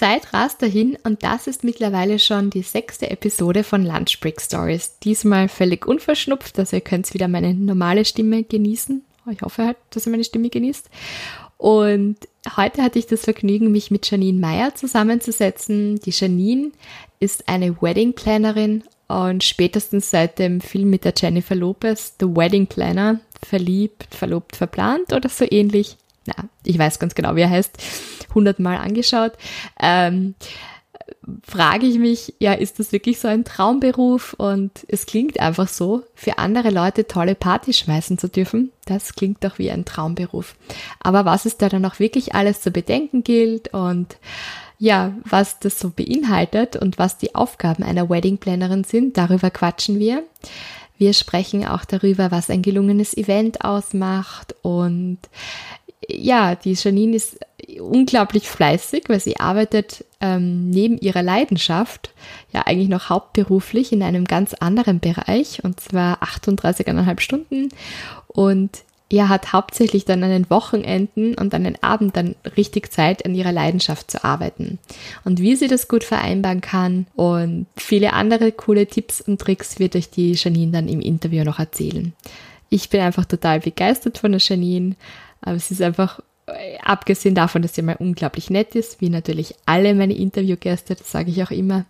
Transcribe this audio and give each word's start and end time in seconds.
Zeit 0.00 0.32
rast 0.32 0.62
dahin 0.62 0.96
und 1.04 1.22
das 1.24 1.46
ist 1.46 1.62
mittlerweile 1.62 2.18
schon 2.18 2.48
die 2.48 2.62
sechste 2.62 3.10
Episode 3.10 3.62
von 3.62 3.84
Lunch 3.84 4.18
Break 4.20 4.40
Stories. 4.40 4.98
Diesmal 5.00 5.50
völlig 5.50 5.86
unverschnupft, 5.86 6.58
also 6.58 6.76
ihr 6.76 6.80
könnt 6.80 7.12
wieder 7.12 7.28
meine 7.28 7.52
normale 7.52 8.06
Stimme 8.06 8.42
genießen. 8.42 9.04
Ich 9.30 9.42
hoffe 9.42 9.66
halt, 9.66 9.76
dass 9.90 10.06
ihr 10.06 10.10
meine 10.10 10.24
Stimme 10.24 10.48
genießt. 10.48 10.88
Und 11.58 12.16
heute 12.56 12.82
hatte 12.82 12.98
ich 12.98 13.08
das 13.08 13.20
Vergnügen, 13.20 13.72
mich 13.72 13.90
mit 13.90 14.10
Janine 14.10 14.40
Meyer 14.40 14.74
zusammenzusetzen. 14.74 16.00
Die 16.00 16.12
Janine 16.12 16.70
ist 17.18 17.46
eine 17.46 17.82
Wedding 17.82 18.14
Plannerin 18.14 18.84
und 19.06 19.44
spätestens 19.44 20.10
seit 20.10 20.38
dem 20.38 20.62
Film 20.62 20.88
mit 20.88 21.04
der 21.04 21.12
Jennifer 21.14 21.54
Lopez, 21.54 22.14
The 22.18 22.26
Wedding 22.26 22.68
Planner, 22.68 23.20
verliebt, 23.46 24.14
verlobt, 24.14 24.56
verplant 24.56 25.12
oder 25.12 25.28
so 25.28 25.44
ähnlich. 25.50 25.98
Na, 26.26 26.34
ich 26.64 26.78
weiß 26.78 26.98
ganz 26.98 27.14
genau, 27.14 27.36
wie 27.36 27.42
er 27.42 27.50
heißt 27.50 27.76
hundertmal 28.34 28.78
angeschaut. 28.78 29.32
Ähm, 29.80 30.34
frage 31.42 31.86
ich 31.86 31.98
mich, 31.98 32.34
ja, 32.38 32.52
ist 32.52 32.78
das 32.78 32.92
wirklich 32.92 33.18
so 33.20 33.28
ein 33.28 33.44
Traumberuf? 33.44 34.34
Und 34.34 34.84
es 34.88 35.06
klingt 35.06 35.40
einfach 35.40 35.68
so, 35.68 36.02
für 36.14 36.38
andere 36.38 36.70
Leute 36.70 37.06
tolle 37.06 37.34
Partys 37.34 37.78
schmeißen 37.78 38.18
zu 38.18 38.28
dürfen, 38.28 38.72
das 38.86 39.14
klingt 39.14 39.44
doch 39.44 39.58
wie 39.58 39.70
ein 39.70 39.84
Traumberuf. 39.84 40.54
Aber 41.00 41.24
was 41.24 41.46
es 41.46 41.56
da 41.56 41.68
dann 41.68 41.84
auch 41.84 41.98
wirklich 41.98 42.34
alles 42.34 42.60
zu 42.60 42.70
bedenken 42.70 43.24
gilt 43.24 43.72
und 43.74 44.16
ja, 44.78 45.12
was 45.24 45.58
das 45.58 45.78
so 45.78 45.90
beinhaltet 45.90 46.74
und 46.76 46.98
was 46.98 47.18
die 47.18 47.34
Aufgaben 47.34 47.82
einer 47.82 48.08
Wedding 48.08 48.38
Plannerin 48.38 48.84
sind, 48.84 49.18
darüber 49.18 49.50
quatschen 49.50 49.98
wir. 49.98 50.22
Wir 50.96 51.12
sprechen 51.12 51.66
auch 51.66 51.84
darüber, 51.84 52.30
was 52.30 52.50
ein 52.50 52.62
gelungenes 52.62 53.16
Event 53.16 53.62
ausmacht 53.64 54.54
und 54.62 55.18
ja, 56.16 56.54
die 56.54 56.74
Janine 56.74 57.16
ist 57.16 57.38
unglaublich 57.78 58.48
fleißig, 58.48 59.04
weil 59.08 59.20
sie 59.20 59.38
arbeitet 59.38 60.04
ähm, 60.20 60.70
neben 60.70 60.98
ihrer 60.98 61.22
Leidenschaft 61.22 62.10
ja 62.52 62.62
eigentlich 62.66 62.88
noch 62.88 63.08
hauptberuflich 63.08 63.92
in 63.92 64.02
einem 64.02 64.24
ganz 64.24 64.54
anderen 64.54 65.00
Bereich 65.00 65.62
und 65.62 65.80
zwar 65.80 66.22
38,5 66.22 67.20
Stunden 67.20 67.68
und 68.28 68.82
ja, 69.12 69.28
hat 69.28 69.52
hauptsächlich 69.52 70.04
dann 70.04 70.22
an 70.22 70.30
den 70.30 70.50
Wochenenden 70.50 71.34
und 71.34 71.52
an 71.52 71.64
den 71.64 71.82
Abend 71.82 72.16
dann 72.16 72.36
richtig 72.56 72.92
Zeit, 72.92 73.26
an 73.26 73.34
ihrer 73.34 73.50
Leidenschaft 73.50 74.08
zu 74.08 74.22
arbeiten. 74.24 74.78
Und 75.24 75.40
wie 75.40 75.56
sie 75.56 75.66
das 75.66 75.88
gut 75.88 76.04
vereinbaren 76.04 76.60
kann 76.60 77.06
und 77.16 77.66
viele 77.76 78.12
andere 78.12 78.52
coole 78.52 78.86
Tipps 78.86 79.20
und 79.20 79.40
Tricks 79.40 79.80
wird 79.80 79.96
euch 79.96 80.10
die 80.10 80.34
Janine 80.34 80.70
dann 80.70 80.88
im 80.88 81.00
Interview 81.00 81.42
noch 81.42 81.58
erzählen. 81.58 82.12
Ich 82.68 82.88
bin 82.88 83.00
einfach 83.00 83.24
total 83.24 83.58
begeistert 83.58 84.18
von 84.18 84.30
der 84.30 84.40
Janine. 84.40 84.94
Aber 85.40 85.56
es 85.56 85.70
ist 85.70 85.82
einfach, 85.82 86.20
abgesehen 86.82 87.34
davon, 87.34 87.62
dass 87.62 87.74
sie 87.74 87.82
mal 87.82 87.96
unglaublich 87.98 88.50
nett 88.50 88.74
ist, 88.74 89.00
wie 89.00 89.08
natürlich 89.08 89.54
alle 89.66 89.94
meine 89.94 90.14
Interviewgäste, 90.14 90.94
das 90.94 91.10
sage 91.10 91.30
ich 91.30 91.42
auch 91.42 91.50
immer, 91.50 91.84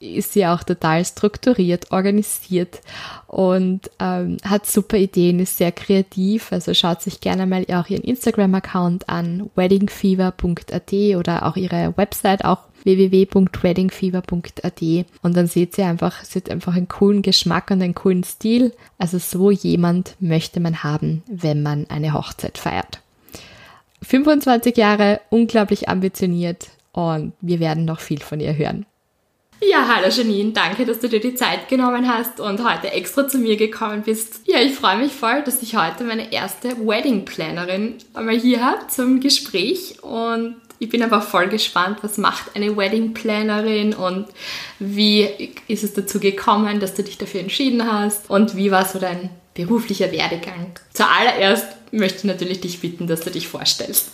ist 0.00 0.32
sie 0.32 0.46
auch 0.46 0.62
total 0.62 1.04
strukturiert, 1.04 1.90
organisiert 1.92 2.80
und 3.26 3.90
ähm, 4.00 4.36
hat 4.44 4.66
super 4.66 4.96
Ideen, 4.96 5.40
ist 5.40 5.58
sehr 5.58 5.72
kreativ. 5.72 6.52
Also 6.52 6.74
schaut 6.74 7.02
sich 7.02 7.20
gerne 7.20 7.46
mal 7.46 7.64
auch 7.72 7.88
ihren 7.88 8.04
Instagram-Account 8.04 9.08
an, 9.08 9.50
weddingfever.at 9.54 10.92
oder 11.16 11.46
auch 11.46 11.56
ihre 11.56 11.96
Website, 11.96 12.44
auch 12.44 12.58
www.weddingfever.at 12.84 14.82
und 15.22 15.36
dann 15.36 15.46
seht 15.46 15.78
ihr 15.78 15.86
einfach, 15.86 16.22
sie 16.22 16.40
hat 16.40 16.50
einfach 16.50 16.74
einen 16.74 16.88
coolen 16.88 17.22
Geschmack 17.22 17.70
und 17.70 17.80
einen 17.82 17.94
coolen 17.94 18.24
Stil. 18.24 18.74
Also 18.98 19.16
so 19.18 19.50
jemand 19.50 20.16
möchte 20.20 20.60
man 20.60 20.82
haben, 20.82 21.22
wenn 21.26 21.62
man 21.62 21.86
eine 21.88 22.12
Hochzeit 22.12 22.58
feiert. 22.58 23.00
25 24.04 24.76
Jahre, 24.76 25.20
unglaublich 25.30 25.88
ambitioniert 25.88 26.68
und 26.92 27.32
wir 27.40 27.60
werden 27.60 27.84
noch 27.84 28.00
viel 28.00 28.20
von 28.20 28.40
ihr 28.40 28.56
hören. 28.56 28.86
Ja, 29.60 29.88
hallo 29.88 30.08
Janine, 30.08 30.52
danke, 30.52 30.84
dass 30.84 30.98
du 30.98 31.08
dir 31.08 31.20
die 31.20 31.34
Zeit 31.34 31.68
genommen 31.68 32.08
hast 32.08 32.38
und 32.38 32.62
heute 32.68 32.92
extra 32.92 33.26
zu 33.28 33.38
mir 33.38 33.56
gekommen 33.56 34.02
bist. 34.02 34.42
Ja, 34.46 34.60
ich 34.60 34.74
freue 34.74 34.98
mich 34.98 35.12
voll, 35.12 35.42
dass 35.42 35.62
ich 35.62 35.76
heute 35.76 36.04
meine 36.04 36.32
erste 36.32 36.86
Wedding 36.86 37.24
Plannerin 37.24 37.94
einmal 38.12 38.36
hier 38.36 38.64
habe 38.64 38.86
zum 38.88 39.20
Gespräch 39.20 40.02
und 40.02 40.56
ich 40.80 40.90
bin 40.90 41.02
einfach 41.02 41.22
voll 41.22 41.48
gespannt, 41.48 41.98
was 42.02 42.18
macht 42.18 42.54
eine 42.56 42.76
Wedding 42.76 43.14
Plannerin 43.14 43.94
und 43.94 44.26
wie 44.80 45.28
ist 45.68 45.84
es 45.84 45.94
dazu 45.94 46.20
gekommen, 46.20 46.80
dass 46.80 46.94
du 46.94 47.02
dich 47.02 47.16
dafür 47.16 47.40
entschieden 47.40 47.90
hast 47.90 48.28
und 48.28 48.56
wie 48.56 48.70
war 48.70 48.84
so 48.84 48.98
dein 48.98 49.30
beruflicher 49.54 50.10
Werdegang? 50.12 50.74
Zuallererst 50.92 51.68
möchte 51.94 52.18
ich 52.18 52.24
natürlich 52.24 52.60
dich 52.60 52.80
bitten, 52.80 53.06
dass 53.06 53.20
du 53.20 53.30
dich 53.30 53.48
vorstellst. 53.48 54.10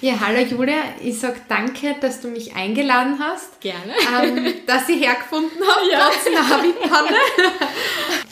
Ja, 0.00 0.14
hallo 0.18 0.40
Julia, 0.40 0.74
ich 1.00 1.20
sage 1.20 1.40
danke, 1.48 1.94
dass 2.00 2.20
du 2.20 2.28
mich 2.28 2.56
eingeladen 2.56 3.20
hast. 3.20 3.60
Gerne. 3.60 3.94
Ähm, 4.20 4.54
dass 4.66 4.88
ich 4.88 5.00
hergefunden 5.00 5.60
habe, 5.64 5.88
ja. 5.92 6.10
trotz 6.10 6.34
Navi-Panne. 6.34 7.16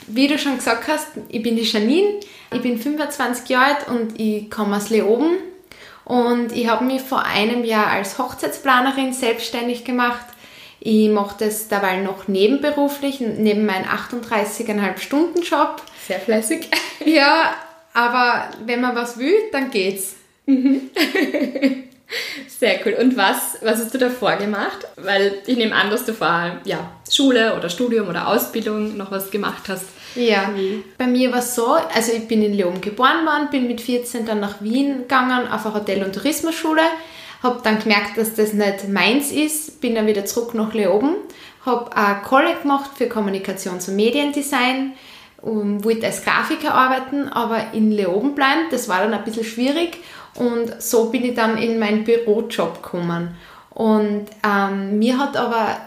Wie 0.07 0.27
du 0.27 0.37
schon 0.37 0.57
gesagt 0.57 0.89
hast, 0.89 1.07
ich 1.29 1.41
bin 1.41 1.55
die 1.55 1.63
Janine, 1.63 2.19
ich 2.53 2.61
bin 2.61 2.77
25 2.77 3.47
Jahre 3.47 3.75
alt 3.75 3.87
und 3.87 4.19
ich 4.19 4.51
komme 4.51 4.75
aus 4.75 4.89
Leoben 4.89 5.37
und 6.03 6.51
ich 6.51 6.67
habe 6.67 6.83
mich 6.83 7.01
vor 7.01 7.23
einem 7.23 7.63
Jahr 7.63 7.87
als 7.87 8.17
Hochzeitsplanerin 8.17 9.13
selbstständig 9.13 9.85
gemacht. 9.85 10.25
Ich 10.81 11.07
mache 11.07 11.35
das 11.39 11.69
dabei 11.69 11.97
noch 11.97 12.27
nebenberuflich, 12.27 13.21
neben 13.21 13.65
meinem 13.65 13.85
38,5 13.85 14.97
Stunden 14.97 15.41
Job. 15.41 15.81
Sehr 16.05 16.19
fleißig. 16.19 16.69
Ja, 17.05 17.53
aber 17.93 18.45
wenn 18.65 18.81
man 18.81 18.95
was 18.95 19.17
will, 19.17 19.35
dann 19.51 19.71
geht's. 19.71 20.15
Mhm. 20.45 20.89
Sehr 22.59 22.79
cool. 22.85 22.93
Und 22.99 23.17
was, 23.17 23.57
was 23.61 23.79
hast 23.79 23.93
du 23.93 23.97
davor 23.97 24.35
gemacht? 24.35 24.87
Weil 24.97 25.39
ich 25.45 25.57
nehme 25.57 25.73
an, 25.73 25.89
dass 25.89 26.05
du 26.05 26.13
vorher 26.13 26.59
ja, 26.65 26.91
Schule 27.09 27.55
oder 27.55 27.69
Studium 27.69 28.07
oder 28.09 28.27
Ausbildung 28.27 28.97
noch 28.97 29.11
was 29.11 29.31
gemacht 29.31 29.63
hast. 29.67 29.85
Ja, 30.15 30.49
mhm. 30.49 30.83
bei 30.97 31.07
mir 31.07 31.31
war 31.31 31.39
es 31.39 31.55
so, 31.55 31.67
also 31.67 32.11
ich 32.11 32.27
bin 32.27 32.43
in 32.43 32.53
Leoben 32.53 32.81
geboren 32.81 33.25
worden, 33.25 33.49
bin 33.49 33.67
mit 33.67 33.79
14 33.79 34.25
dann 34.25 34.41
nach 34.41 34.61
Wien 34.61 34.99
gegangen 34.99 35.47
auf 35.47 35.65
eine 35.65 35.75
Hotel- 35.75 36.03
und 36.03 36.13
Tourismusschule, 36.13 36.83
habe 37.41 37.61
dann 37.63 37.79
gemerkt, 37.79 38.17
dass 38.17 38.35
das 38.35 38.53
nicht 38.53 38.89
meins 38.89 39.31
ist, 39.31 39.79
bin 39.79 39.95
dann 39.95 40.07
wieder 40.07 40.25
zurück 40.25 40.53
nach 40.53 40.73
Leoben, 40.73 41.15
habe 41.65 41.95
ein 41.95 42.21
College 42.23 42.59
gemacht 42.61 42.91
für 42.95 43.05
Kommunikations- 43.05 43.89
und 43.89 43.95
Mediendesign, 43.95 44.93
und 45.41 45.83
wollte 45.83 46.05
als 46.05 46.23
Grafiker 46.23 46.73
arbeiten, 46.73 47.27
aber 47.27 47.73
in 47.73 47.91
Leoben 47.91 48.35
bleiben, 48.35 48.65
das 48.69 48.87
war 48.87 49.01
dann 49.01 49.13
ein 49.13 49.23
bisschen 49.23 49.43
schwierig 49.43 49.97
und 50.35 50.81
so 50.81 51.09
bin 51.09 51.25
ich 51.25 51.35
dann 51.35 51.57
in 51.57 51.79
meinen 51.79 52.03
Bürojob 52.03 52.81
gekommen. 52.81 53.35
Und 53.73 54.25
ähm, 54.45 54.99
mir 54.99 55.17
hat 55.17 55.37
aber 55.37 55.77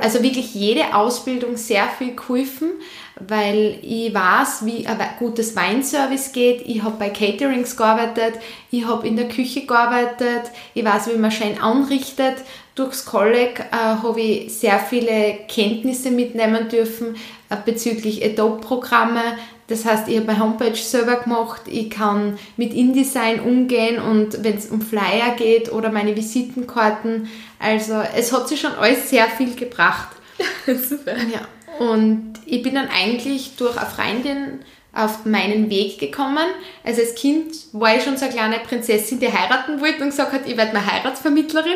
also 0.00 0.22
wirklich 0.22 0.54
jede 0.54 0.94
Ausbildung 0.94 1.56
sehr 1.56 1.86
viel 1.98 2.14
geholfen, 2.14 2.70
weil 3.18 3.78
ich 3.82 4.14
weiß, 4.14 4.64
wie 4.64 4.86
ein 4.86 4.98
gutes 5.18 5.56
Weinservice 5.56 6.32
geht. 6.32 6.62
Ich 6.64 6.82
habe 6.84 6.96
bei 6.96 7.10
Caterings 7.10 7.76
gearbeitet, 7.76 8.34
ich 8.70 8.86
habe 8.86 9.06
in 9.06 9.16
der 9.16 9.28
Küche 9.28 9.66
gearbeitet, 9.66 10.50
ich 10.74 10.84
weiß, 10.84 11.08
wie 11.12 11.18
man 11.18 11.32
schön 11.32 11.60
anrichtet. 11.60 12.36
Durchs 12.74 13.04
Kolleg 13.04 13.60
äh, 13.60 13.76
habe 13.76 14.20
ich 14.20 14.52
sehr 14.52 14.80
viele 14.80 15.38
Kenntnisse 15.48 16.10
mitnehmen 16.10 16.68
dürfen 16.68 17.16
äh, 17.48 17.56
bezüglich 17.64 18.24
Adobe-Programme. 18.24 19.20
Das 19.68 19.84
heißt, 19.84 20.08
ich 20.08 20.16
habe 20.16 20.26
meine 20.26 20.40
Homepage 20.40 20.74
selber 20.74 21.16
gemacht, 21.16 21.62
ich 21.66 21.88
kann 21.88 22.38
mit 22.56 22.74
InDesign 22.74 23.40
umgehen 23.40 23.98
und 23.98 24.44
wenn 24.44 24.58
es 24.58 24.66
um 24.66 24.82
Flyer 24.82 25.34
geht 25.36 25.72
oder 25.72 25.90
meine 25.90 26.16
Visitenkarten. 26.16 27.30
Also 27.58 28.02
es 28.14 28.32
hat 28.32 28.48
sich 28.48 28.60
schon 28.60 28.74
alles 28.74 29.08
sehr 29.08 29.26
viel 29.26 29.54
gebracht. 29.54 30.08
Super. 30.66 31.14
Ja. 31.16 31.48
Und 31.78 32.34
ich 32.44 32.62
bin 32.62 32.74
dann 32.74 32.88
eigentlich 32.88 33.56
durch 33.56 33.76
eine 33.76 33.88
Freundin 33.88 34.60
auf 34.92 35.24
meinen 35.24 35.70
Weg 35.70 35.98
gekommen. 35.98 36.46
Also 36.84 37.00
als 37.00 37.14
Kind 37.14 37.54
war 37.72 37.96
ich 37.96 38.04
schon 38.04 38.16
so 38.16 38.26
eine 38.26 38.34
kleine 38.34 38.58
Prinzessin, 38.60 39.18
die 39.18 39.32
heiraten 39.32 39.80
wollte 39.80 40.02
und 40.02 40.10
gesagt 40.10 40.32
hat, 40.32 40.42
ich 40.46 40.56
werde 40.56 40.72
mal 40.72 40.86
Heiratsvermittlerin. 40.86 41.72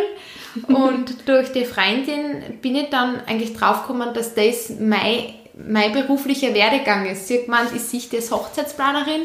Und 0.69 1.29
durch 1.29 1.53
die 1.53 1.65
Freundin 1.65 2.61
bin 2.61 2.77
ich 2.77 2.91
dann 2.91 3.21
eigentlich 3.27 3.55
draufgekommen, 3.55 4.15
dass 4.15 4.35
das 4.35 4.71
mein, 4.81 5.35
mein 5.55 5.93
beruflicher 5.93 6.55
Werdegang 6.55 7.07
ist. 7.07 7.29
Sie 7.29 7.39
hat 7.39 7.45
gemeint, 7.47 7.71
ich 7.75 7.83
sehe 7.83 8.03
das 8.11 8.31
Hochzeitsplanerin. 8.31 9.23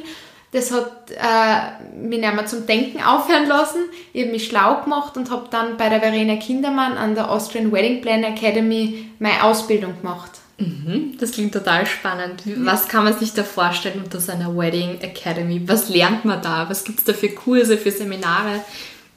Das 0.51 0.71
hat 0.71 1.09
äh, 1.09 1.97
mich 1.97 2.19
nicht 2.19 2.33
mehr 2.33 2.45
zum 2.45 2.67
Denken 2.67 3.01
aufhören 3.01 3.47
lassen. 3.47 3.85
Ich 4.13 4.21
habe 4.21 4.31
mich 4.31 4.45
schlau 4.45 4.81
gemacht 4.83 5.17
und 5.17 5.31
habe 5.31 5.47
dann 5.49 5.77
bei 5.77 5.89
der 5.89 5.99
Verena 5.99 6.35
Kindermann 6.35 6.95
an 6.95 7.15
der 7.15 7.31
Austrian 7.31 7.71
Wedding 7.71 8.01
Plan 8.01 8.23
Academy 8.23 9.09
meine 9.17 9.43
Ausbildung 9.43 9.99
gemacht. 9.99 10.29
Mhm, 10.59 11.17
das 11.19 11.31
klingt 11.31 11.53
total 11.53 11.87
spannend. 11.87 12.43
Was 12.57 12.87
kann 12.87 13.03
man 13.03 13.17
sich 13.17 13.33
da 13.33 13.43
vorstellen 13.43 14.03
unter 14.03 14.19
seiner 14.19 14.55
Wedding 14.55 15.01
Academy? 15.01 15.61
Was 15.65 15.89
lernt 15.89 16.23
man 16.25 16.41
da? 16.43 16.69
Was 16.69 16.83
gibt 16.83 16.99
es 16.99 17.05
da 17.05 17.13
für 17.13 17.29
Kurse, 17.29 17.75
für 17.75 17.91
Seminare? 17.91 18.63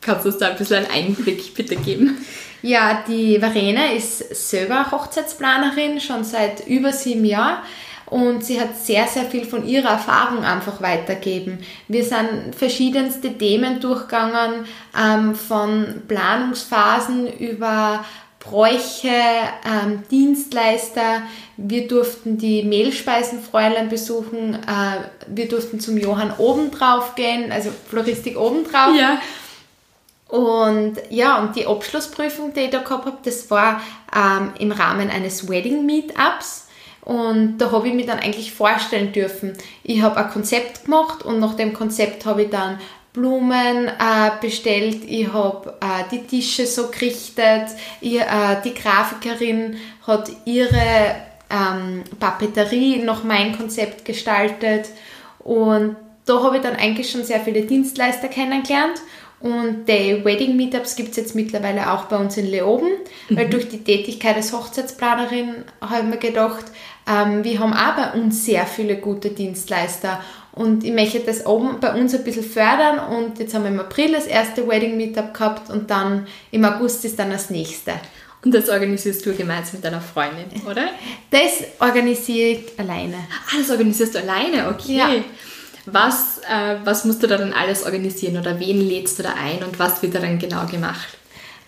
Kannst 0.00 0.24
du 0.24 0.28
uns 0.28 0.38
da 0.38 0.48
ein 0.48 0.56
bisschen 0.56 0.84
einen 0.86 1.08
Einblick 1.08 1.54
bitte 1.54 1.76
geben? 1.76 2.24
Ja, 2.62 3.04
die 3.06 3.38
Verena 3.38 3.92
ist 3.92 4.34
selber 4.50 4.90
Hochzeitsplanerin, 4.90 6.00
schon 6.00 6.24
seit 6.24 6.66
über 6.66 6.92
sieben 6.92 7.24
Jahren. 7.24 7.58
Und 8.06 8.44
sie 8.44 8.60
hat 8.60 8.76
sehr, 8.76 9.06
sehr 9.08 9.24
viel 9.24 9.44
von 9.44 9.66
ihrer 9.66 9.90
Erfahrung 9.90 10.44
einfach 10.44 10.80
weitergeben. 10.80 11.58
Wir 11.88 12.04
sind 12.04 12.54
verschiedenste 12.56 13.36
Themen 13.36 13.80
durchgegangen, 13.80 14.64
ähm, 14.96 15.34
von 15.34 16.02
Planungsphasen 16.06 17.26
über 17.38 18.04
Bräuche, 18.38 19.08
ähm, 19.08 20.04
Dienstleister. 20.08 21.22
Wir 21.56 21.88
durften 21.88 22.38
die 22.38 22.62
Mehlspeisenfräulein 22.62 23.88
besuchen. 23.88 24.54
Äh, 24.54 25.00
wir 25.26 25.48
durften 25.48 25.80
zum 25.80 25.96
Johann 25.96 26.32
obendrauf 26.38 27.16
gehen, 27.16 27.50
also 27.50 27.70
Floristik 27.88 28.38
obendrauf. 28.38 28.94
Ja. 28.96 29.20
Und 30.28 30.96
ja, 31.10 31.38
und 31.40 31.54
die 31.54 31.66
Abschlussprüfung, 31.66 32.52
die 32.52 32.60
ich 32.60 32.70
da 32.70 32.80
gehabt 32.80 33.06
habe, 33.06 33.18
das 33.22 33.48
war 33.50 33.80
ähm, 34.14 34.52
im 34.58 34.72
Rahmen 34.72 35.08
eines 35.10 35.48
Wedding 35.48 35.86
Meetups. 35.86 36.66
Und 37.02 37.58
da 37.58 37.70
habe 37.70 37.86
ich 37.86 37.94
mir 37.94 38.04
dann 38.04 38.18
eigentlich 38.18 38.52
vorstellen 38.52 39.12
dürfen. 39.12 39.52
Ich 39.84 40.02
habe 40.02 40.16
ein 40.16 40.30
Konzept 40.30 40.86
gemacht 40.86 41.22
und 41.22 41.38
nach 41.38 41.54
dem 41.54 41.72
Konzept 41.72 42.26
habe 42.26 42.42
ich 42.42 42.50
dann 42.50 42.80
Blumen 43.16 43.88
äh, 43.88 44.30
bestellt, 44.42 45.02
ich 45.06 45.32
habe 45.32 45.74
äh, 45.80 46.04
die 46.10 46.26
Tische 46.26 46.66
so 46.66 46.88
gerichtet, 46.88 47.68
ich, 48.02 48.20
äh, 48.20 48.60
die 48.62 48.74
Grafikerin 48.74 49.78
hat 50.06 50.30
ihre 50.44 51.14
ähm, 51.48 52.04
Papeterie 52.20 52.98
nach 52.98 53.24
meinem 53.24 53.56
Konzept 53.56 54.04
gestaltet 54.04 54.90
und 55.38 55.96
da 56.26 56.42
habe 56.42 56.56
ich 56.56 56.62
dann 56.62 56.76
eigentlich 56.76 57.10
schon 57.10 57.24
sehr 57.24 57.40
viele 57.40 57.62
Dienstleister 57.62 58.28
kennengelernt 58.28 59.00
und 59.40 59.86
die 59.86 60.24
Wedding 60.24 60.56
Meetups 60.56 60.96
gibt 60.96 61.10
es 61.10 61.16
jetzt 61.16 61.34
mittlerweile 61.34 61.92
auch 61.92 62.06
bei 62.06 62.16
uns 62.16 62.36
in 62.36 62.46
Leoben, 62.46 62.88
mhm. 63.28 63.36
weil 63.36 63.50
durch 63.50 63.68
die 63.68 63.84
Tätigkeit 63.84 64.36
als 64.36 64.52
Hochzeitsplanerin 64.52 65.64
habe 65.80 66.00
ich 66.00 66.06
mir 66.06 66.16
gedacht, 66.16 66.64
ähm, 67.06 67.44
wir 67.44 67.58
haben 67.58 67.74
auch 67.74 67.96
bei 67.96 68.18
uns 68.18 68.44
sehr 68.44 68.66
viele 68.66 68.96
gute 68.96 69.30
Dienstleister 69.30 70.22
und 70.52 70.84
ich 70.84 70.92
möchte 70.92 71.20
das 71.20 71.44
oben 71.44 71.80
bei 71.80 71.92
uns 71.94 72.14
ein 72.14 72.24
bisschen 72.24 72.42
fördern 72.42 72.98
und 73.14 73.38
jetzt 73.38 73.54
haben 73.54 73.64
wir 73.64 73.70
im 73.70 73.80
April 73.80 74.12
das 74.12 74.26
erste 74.26 74.66
Wedding 74.66 74.96
Meetup 74.96 75.34
gehabt 75.34 75.70
und 75.70 75.90
dann 75.90 76.26
im 76.50 76.64
August 76.64 77.04
ist 77.04 77.18
dann 77.18 77.30
das 77.30 77.50
nächste. 77.50 77.92
Und 78.42 78.54
das 78.54 78.68
organisierst 78.68 79.26
du 79.26 79.34
gemeinsam 79.34 79.74
mit 79.74 79.84
deiner 79.84 80.00
Freundin, 80.00 80.62
oder? 80.70 80.90
Das 81.30 81.64
organisiere 81.80 82.50
ich 82.50 82.78
alleine. 82.78 83.16
Ah, 83.48 83.58
das 83.58 83.70
organisierst 83.70 84.14
du 84.14 84.20
alleine, 84.20 84.68
okay. 84.68 84.96
Ja. 84.96 85.08
Was, 85.86 86.38
äh, 86.38 86.76
was 86.84 87.04
musst 87.04 87.22
du 87.22 87.26
da 87.26 87.36
dann 87.36 87.52
alles 87.52 87.84
organisieren 87.84 88.38
oder 88.38 88.60
wen 88.60 88.80
lädst 88.80 89.18
du 89.18 89.22
da 89.22 89.34
ein 89.34 89.62
und 89.64 89.78
was 89.78 90.02
wird 90.02 90.14
da 90.14 90.18
dann 90.18 90.38
genau 90.38 90.66
gemacht? 90.66 91.16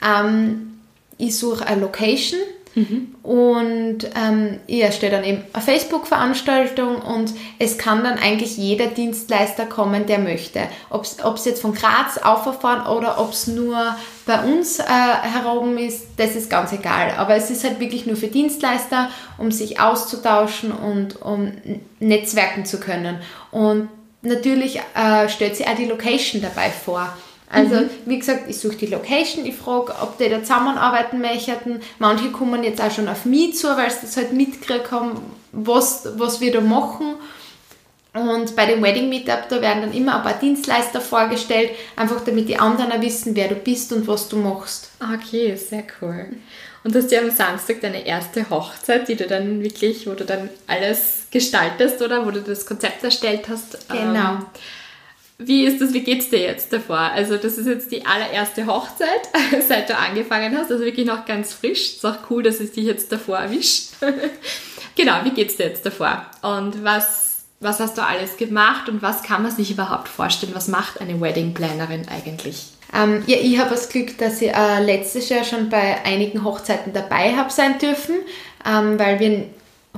Ähm, 0.05 0.81
ich 1.17 1.37
suche 1.37 1.67
eine 1.67 1.81
Location 1.81 2.41
Mhm. 2.79 3.15
Und 3.25 3.99
ähm, 4.15 4.61
ich 4.67 4.81
erstelle 4.82 5.17
dann 5.17 5.25
eben 5.25 5.43
eine 5.53 5.62
Facebook-Veranstaltung 5.62 6.97
und 7.03 7.35
es 7.59 7.76
kann 7.76 8.05
dann 8.05 8.19
eigentlich 8.19 8.56
jeder 8.56 8.87
Dienstleister 8.87 9.67
kommen, 9.67 10.06
der 10.06 10.19
möchte. 10.20 10.61
Ob 10.91 11.05
es 11.05 11.44
jetzt 11.44 11.61
von 11.61 11.75
Graz 11.75 12.19
auffahren 12.19 12.87
oder 12.87 13.20
ob 13.20 13.32
es 13.32 13.49
nur 13.49 13.97
bei 14.26 14.41
uns 14.44 14.79
äh, 14.79 14.85
herum 14.85 15.76
ist, 15.76 16.06
das 16.19 16.37
ist 16.37 16.50
ganz 16.50 16.73
egal. 16.73 17.15
Aber 17.17 17.35
es 17.35 17.50
ist 17.50 17.65
halt 17.65 17.81
wirklich 17.81 18.06
nur 18.06 18.17
für 18.17 18.29
Dienstleister, 18.29 19.11
um 19.38 19.50
sich 19.50 19.81
auszutauschen 19.81 20.70
und 20.70 21.20
um 21.20 21.53
netzwerken 21.99 22.65
zu 22.65 22.79
können. 22.79 23.19
Und 23.50 23.88
natürlich 24.28 24.80
äh, 24.94 25.28
stellt 25.28 25.56
sich 25.56 25.66
auch 25.66 25.76
die 25.76 25.86
Location 25.86 26.40
dabei 26.42 26.70
vor. 26.70 27.12
Also, 27.50 27.76
mhm. 27.76 27.90
wie 28.04 28.19
gesagt, 28.19 28.44
ich 28.48 28.58
suche 28.58 28.76
die 28.76 28.86
Location, 28.86 29.46
ich 29.46 29.56
frage, 29.56 29.94
ob 30.02 30.19
die 30.19 30.28
da 30.28 30.42
zusammenarbeiten 30.42 31.20
möchten. 31.20 31.80
Manche 31.98 32.30
kommen 32.30 32.62
jetzt 32.62 32.80
auch 32.80 32.90
schon 32.90 33.08
auf 33.08 33.25
mich 33.25 33.56
zu, 33.56 33.69
weil 33.69 33.90
sie 33.90 34.02
das 34.02 34.16
halt 34.16 34.32
mitgekriegt 34.34 34.90
haben, 34.90 35.20
was, 35.52 36.06
was 36.16 36.40
wir 36.40 36.52
da 36.52 36.60
machen. 36.60 37.14
Und 38.12 38.56
bei 38.56 38.66
dem 38.66 38.82
Wedding 38.82 39.08
Meetup, 39.08 39.48
da 39.48 39.60
werden 39.60 39.82
dann 39.82 39.92
immer 39.92 40.16
ein 40.16 40.22
paar 40.22 40.38
Dienstleister 40.38 41.00
vorgestellt, 41.00 41.70
einfach 41.96 42.22
damit 42.24 42.48
die 42.48 42.58
anderen 42.58 43.00
wissen, 43.00 43.34
wer 43.34 43.48
du 43.48 43.54
bist 43.54 43.92
und 43.92 44.06
was 44.08 44.28
du 44.28 44.36
machst. 44.36 44.90
Okay, 45.00 45.54
sehr 45.56 45.84
cool. 46.00 46.26
Und 46.84 46.94
du 46.94 47.02
hast 47.02 47.10
ja 47.10 47.20
am 47.20 47.30
Samstag 47.30 47.80
deine 47.80 48.06
erste 48.06 48.48
Hochzeit, 48.50 49.08
die 49.08 49.16
du 49.16 49.26
dann 49.26 49.62
wirklich, 49.62 50.06
wo 50.06 50.14
du 50.14 50.25
dann 50.25 50.48
alles 50.66 51.26
gestaltest, 51.30 52.00
oder? 52.00 52.25
Wo 52.25 52.30
du 52.30 52.40
das 52.40 52.66
Konzept 52.66 53.02
erstellt 53.04 53.48
hast. 53.48 53.88
Genau. 53.88 54.30
Ähm, 54.30 54.46
wie 55.38 55.64
ist 55.64 55.80
das, 55.80 55.92
wie 55.92 56.02
geht's 56.02 56.30
dir 56.30 56.40
jetzt 56.40 56.72
davor? 56.72 56.98
Also 56.98 57.36
das 57.36 57.58
ist 57.58 57.66
jetzt 57.66 57.92
die 57.92 58.04
allererste 58.04 58.66
Hochzeit, 58.66 59.28
seit 59.69 59.88
du 59.88 59.96
angefangen 59.96 60.56
hast, 60.56 60.70
also 60.72 60.84
wirklich 60.84 61.06
noch 61.06 61.26
ganz 61.26 61.52
frisch. 61.52 61.96
Ist 61.96 62.04
auch 62.04 62.30
cool, 62.30 62.42
dass 62.42 62.58
es 62.58 62.72
dich 62.72 62.84
jetzt 62.84 63.12
davor 63.12 63.38
erwischt. 63.38 63.90
genau, 64.96 65.24
wie 65.24 65.31
geht's 65.31 65.56
dir 65.56 65.66
jetzt 65.66 65.86
davor? 65.86 66.26
Und 66.42 66.82
was, 66.82 67.44
was 67.60 67.78
hast 67.78 67.98
du 67.98 68.04
alles 68.04 68.36
gemacht 68.36 68.88
und 68.88 69.00
was 69.00 69.22
kann 69.22 69.42
man 69.42 69.52
sich 69.52 69.70
überhaupt 69.70 70.08
vorstellen? 70.08 70.54
Was 70.56 70.66
macht 70.66 71.00
eine 71.00 71.20
Wedding 71.20 71.54
Plannerin 71.54 72.08
eigentlich? 72.08 72.66
Ähm, 72.94 73.23
ja, 73.26 73.37
ich 73.40 73.58
habe 73.58 73.70
das 73.70 73.88
Glück, 73.88 74.17
dass 74.19 74.40
ich 74.40 74.52
äh, 74.55 74.82
letztes 74.82 75.29
Jahr 75.29 75.44
schon 75.44 75.69
bei 75.69 76.05
einigen 76.05 76.44
Hochzeiten 76.44 76.93
dabei 76.93 77.37
habe 77.37 77.50
sein 77.50 77.79
dürfen, 77.79 78.17
ähm, 78.67 78.99
weil 78.99 79.20
wir 79.20 79.44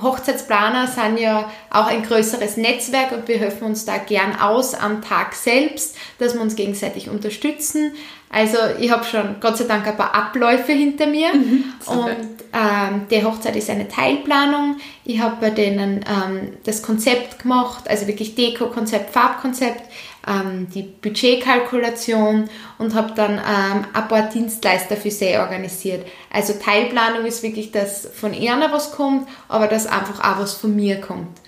Hochzeitsplaner 0.03 0.87
sind 0.87 1.19
ja 1.19 1.51
auch 1.71 1.87
ein 1.87 2.03
größeres 2.03 2.57
Netzwerk 2.57 3.13
und 3.13 3.29
wir 3.29 3.39
helfen 3.39 3.65
uns 3.65 3.85
da 3.85 3.99
gern 3.99 4.37
aus 4.41 4.75
am 4.75 5.03
Tag 5.03 5.35
selbst, 5.35 5.97
dass 6.19 6.35
wir 6.35 6.41
uns 6.41 6.57
gegenseitig 6.57 7.11
unterstützen. 7.11 7.93
Also 8.31 8.59
ich 8.79 8.91
habe 8.91 9.05
schon 9.05 9.37
Gott 9.41 9.57
sei 9.57 9.65
Dank 9.65 9.87
ein 9.87 9.97
paar 9.97 10.15
Abläufe 10.15 10.73
hinter 10.73 11.07
mir 11.07 11.35
mhm, 11.35 11.65
und 11.87 12.41
ähm, 12.53 13.07
die 13.11 13.25
Hochzeit 13.25 13.57
ist 13.57 13.69
eine 13.69 13.89
Teilplanung. 13.89 14.77
Ich 15.05 15.21
habe 15.21 15.37
bei 15.41 15.51
denen 15.51 16.05
ähm, 16.09 16.53
das 16.65 16.83
Konzept 16.83 17.41
gemacht, 17.41 17.89
also 17.89 18.07
wirklich 18.07 18.37
Deko-Konzept, 18.37 19.11
Farbkonzept 19.13 19.83
ähm, 20.31 20.69
die 20.73 20.83
Budgetkalkulation 20.83 22.49
und 22.79 22.95
habe 22.95 23.13
dann 23.15 23.33
ähm, 23.33 23.85
ein 23.93 24.09
paar 24.09 24.29
Dienstleister 24.29 24.97
für 24.97 25.11
sie 25.11 25.37
organisiert. 25.37 26.07
Also 26.33 26.55
Teilplanung 26.55 27.27
ist 27.27 27.43
wirklich, 27.43 27.73
dass 27.73 28.09
von 28.15 28.33
einer 28.33 28.73
was 28.73 28.93
kommt, 28.93 29.29
aber 29.49 29.67
dass 29.67 29.87
einfach 29.87 30.21
auch 30.21 30.41
was 30.41 30.55
von 30.55 30.75
mir 30.77 31.01
kommt. 31.01 31.41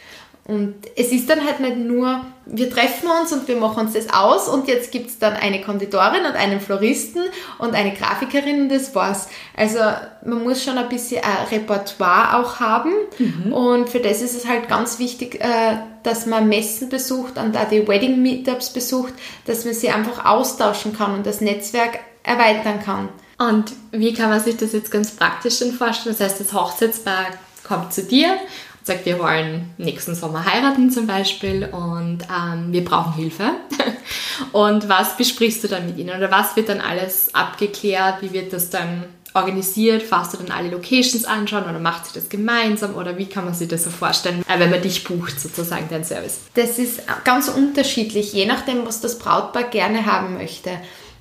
Und 0.45 0.75
es 0.97 1.13
ist 1.13 1.31
dann 1.31 1.45
halt 1.45 1.61
nicht 1.61 1.77
nur, 1.77 2.21
wir 2.47 2.69
treffen 2.69 3.09
uns 3.21 3.33
und 3.33 3.47
wir 3.47 3.57
machen 3.57 3.87
uns 3.87 3.93
das 3.93 4.13
aus 4.13 4.49
und 4.49 4.67
jetzt 4.67 4.91
gibt 4.91 5.09
es 5.09 5.19
dann 5.21 5.35
eine 5.35 5.61
Konditorin 5.61 6.25
und 6.25 6.35
einen 6.35 6.61
Floristen 6.61 7.23
und 7.59 7.75
eine 7.75 7.95
Grafikerin 7.95 8.63
und 8.63 8.69
das 8.69 8.93
war's. 8.93 9.29
Also 9.57 9.79
man 10.25 10.43
muss 10.43 10.65
schon 10.65 10.79
ein 10.79 10.89
bisschen 10.89 11.23
ein 11.23 11.47
Repertoire 11.49 12.39
auch 12.39 12.59
haben 12.59 12.93
mhm. 13.19 13.53
und 13.53 13.89
für 13.89 14.01
das 14.01 14.21
ist 14.21 14.35
es 14.35 14.49
halt 14.49 14.69
ganz 14.69 14.99
wichtig, 14.99 15.41
äh, 15.41 15.77
dass 16.03 16.27
man 16.27 16.49
Messen 16.49 16.89
besucht 16.89 17.39
und 17.39 17.55
da 17.55 17.65
die 17.65 17.87
Wedding 17.87 18.21
Meetups 18.21 18.71
besucht, 18.71 19.15
dass 19.47 19.65
man 19.65 19.75
sie 19.75 19.91
einfach 19.91 20.25
austauschen 20.25 20.93
kann 20.93 21.15
und 21.15 21.25
das 21.25 21.41
Netzwerk 21.41 22.01
erweitern 22.25 22.81
kann. 22.85 23.09
Und 23.39 23.73
wie 23.93 24.13
kann 24.13 24.31
man 24.31 24.41
sich 24.41 24.57
das 24.57 24.73
jetzt 24.73 24.91
ganz 24.91 25.13
praktisch 25.13 25.61
dann 25.61 25.73
vorstellen? 25.73 26.17
Das 26.19 26.27
heißt, 26.29 26.41
das 26.41 26.53
Hochzeitspaar 26.53 27.27
kommt 27.63 27.93
zu 27.93 28.03
dir 28.03 28.39
sagt, 28.83 29.07
wir 29.07 29.19
wollen 29.19 29.71
nächsten 29.79 30.15
Sommer 30.15 30.45
heiraten 30.45 30.91
zum 30.91 31.07
Beispiel 31.07 31.69
und 31.71 32.19
ähm, 32.23 32.73
wir 32.73 32.85
brauchen 32.85 33.15
Hilfe. 33.15 33.53
und 34.53 34.89
was 34.89 35.17
besprichst 35.17 35.65
du 35.65 35.69
dann 35.69 35.87
mit 35.87 35.99
ihnen 35.99 36.17
oder 36.17 36.31
was 36.31 36.57
wird 36.57 36.69
dann 36.69 36.81
alles 36.81 37.35
abgeklärt? 37.35 38.23
Wie 38.23 38.33
wird 38.33 38.53
das 38.53 38.71
dann 38.71 39.05
organisiert? 39.35 40.03
Fährst 40.03 40.35
du 40.35 40.39
dann 40.39 40.51
alle 40.51 40.71
Locations 40.71 41.25
anschauen 41.25 41.65
oder 41.65 41.79
macht 41.79 42.07
sie 42.07 42.15
das 42.15 42.29
gemeinsam 42.29 42.95
oder 42.95 43.17
wie 43.19 43.27
kann 43.27 43.45
man 43.45 43.55
sich 43.55 43.69
das 43.69 43.85
so 43.85 43.91
vorstellen, 43.91 44.43
äh, 44.49 44.59
wenn 44.59 44.71
man 44.71 44.83
dich 44.83 45.05
bucht 45.05 45.41
sozusagen, 45.41 45.87
dein 45.89 46.05
Service? 46.05 46.41
Das 46.55 46.79
ist 46.79 47.03
ganz 47.25 47.49
unterschiedlich, 47.49 48.33
je 48.33 48.47
nachdem, 48.47 48.87
was 48.87 49.01
das 49.01 49.19
Brautpaar 49.19 49.65
gerne 49.65 50.07
haben 50.07 50.35
möchte. 50.35 50.71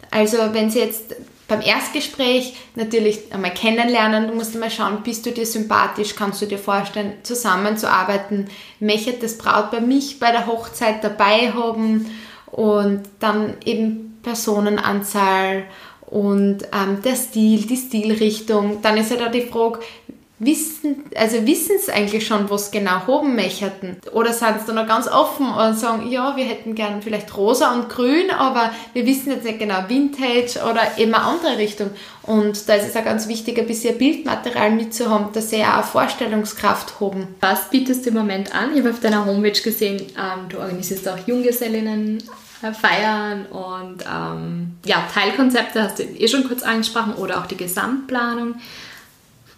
Also 0.09 0.37
wenn 0.51 0.69
sie 0.69 0.79
jetzt 0.79 1.15
beim 1.51 1.61
Erstgespräch 1.61 2.53
natürlich 2.75 3.33
einmal 3.33 3.53
kennenlernen. 3.53 4.29
Du 4.29 4.33
musst 4.33 4.53
einmal 4.53 4.71
schauen, 4.71 5.03
bist 5.03 5.25
du 5.25 5.31
dir 5.31 5.45
sympathisch, 5.45 6.15
kannst 6.15 6.41
du 6.41 6.45
dir 6.45 6.57
vorstellen, 6.57 7.15
zusammenzuarbeiten, 7.23 8.49
möchte 8.79 9.11
das 9.13 9.37
Braut 9.37 9.69
bei 9.69 9.81
mich 9.81 10.17
bei 10.17 10.31
der 10.31 10.47
Hochzeit 10.47 11.03
dabei 11.03 11.51
haben 11.51 12.09
und 12.45 13.03
dann 13.19 13.55
eben 13.65 14.17
Personenanzahl 14.23 15.65
und 16.05 16.63
ähm, 16.71 17.01
der 17.03 17.17
Stil, 17.17 17.65
die 17.65 17.75
Stilrichtung. 17.75 18.81
Dann 18.81 18.95
ist 18.95 19.11
ja 19.11 19.17
da 19.17 19.27
die 19.27 19.41
Frage, 19.41 19.79
wissen, 20.43 21.03
also 21.15 21.45
wissen 21.45 21.77
sie 21.79 21.91
eigentlich 21.91 22.25
schon, 22.25 22.49
was 22.49 22.71
genau 22.71 23.05
haben 23.05 23.35
möchten? 23.35 23.97
Oder 24.11 24.33
sind 24.33 24.59
sie 24.59 24.65
da 24.67 24.73
noch 24.73 24.87
ganz 24.87 25.07
offen 25.07 25.47
und 25.47 25.77
sagen, 25.77 26.09
ja, 26.09 26.35
wir 26.35 26.45
hätten 26.45 26.73
gern 26.73 27.01
vielleicht 27.01 27.37
rosa 27.37 27.73
und 27.73 27.89
grün, 27.89 28.31
aber 28.31 28.71
wir 28.93 29.05
wissen 29.05 29.31
jetzt 29.31 29.45
nicht 29.45 29.59
genau 29.59 29.83
Vintage 29.87 30.59
oder 30.63 30.81
eine 30.97 31.21
andere 31.21 31.59
Richtung. 31.59 31.91
Und 32.23 32.67
da 32.67 32.73
ist 32.73 32.89
es 32.89 32.95
auch 32.95 33.05
ganz 33.05 33.27
wichtig, 33.27 33.59
ein 33.59 33.67
bisschen 33.67 33.97
Bildmaterial 33.99 34.71
mitzuhaben, 34.71 35.27
dass 35.31 35.51
sie 35.51 35.63
auch 35.63 35.83
Vorstellungskraft 35.83 36.99
haben. 36.99 37.35
Was 37.39 37.69
bietest 37.69 38.05
du 38.05 38.09
im 38.09 38.15
Moment 38.15 38.53
an? 38.55 38.71
Ich 38.73 38.79
habe 38.79 38.89
auf 38.89 38.99
deiner 38.99 39.25
Homepage 39.25 39.61
gesehen, 39.61 40.01
ähm, 40.17 40.49
du 40.49 40.57
organisierst 40.57 41.07
auch 41.07 41.19
Junggesellinnen 41.27 42.23
äh, 42.63 42.73
feiern 42.73 43.45
und 43.45 44.03
ähm, 44.11 44.71
ja, 44.85 45.07
Teilkonzepte 45.13 45.83
hast 45.83 45.99
du 45.99 46.03
eh 46.03 46.27
schon 46.27 46.47
kurz 46.47 46.63
angesprochen 46.63 47.13
oder 47.13 47.39
auch 47.39 47.45
die 47.45 47.57
Gesamtplanung 47.57 48.55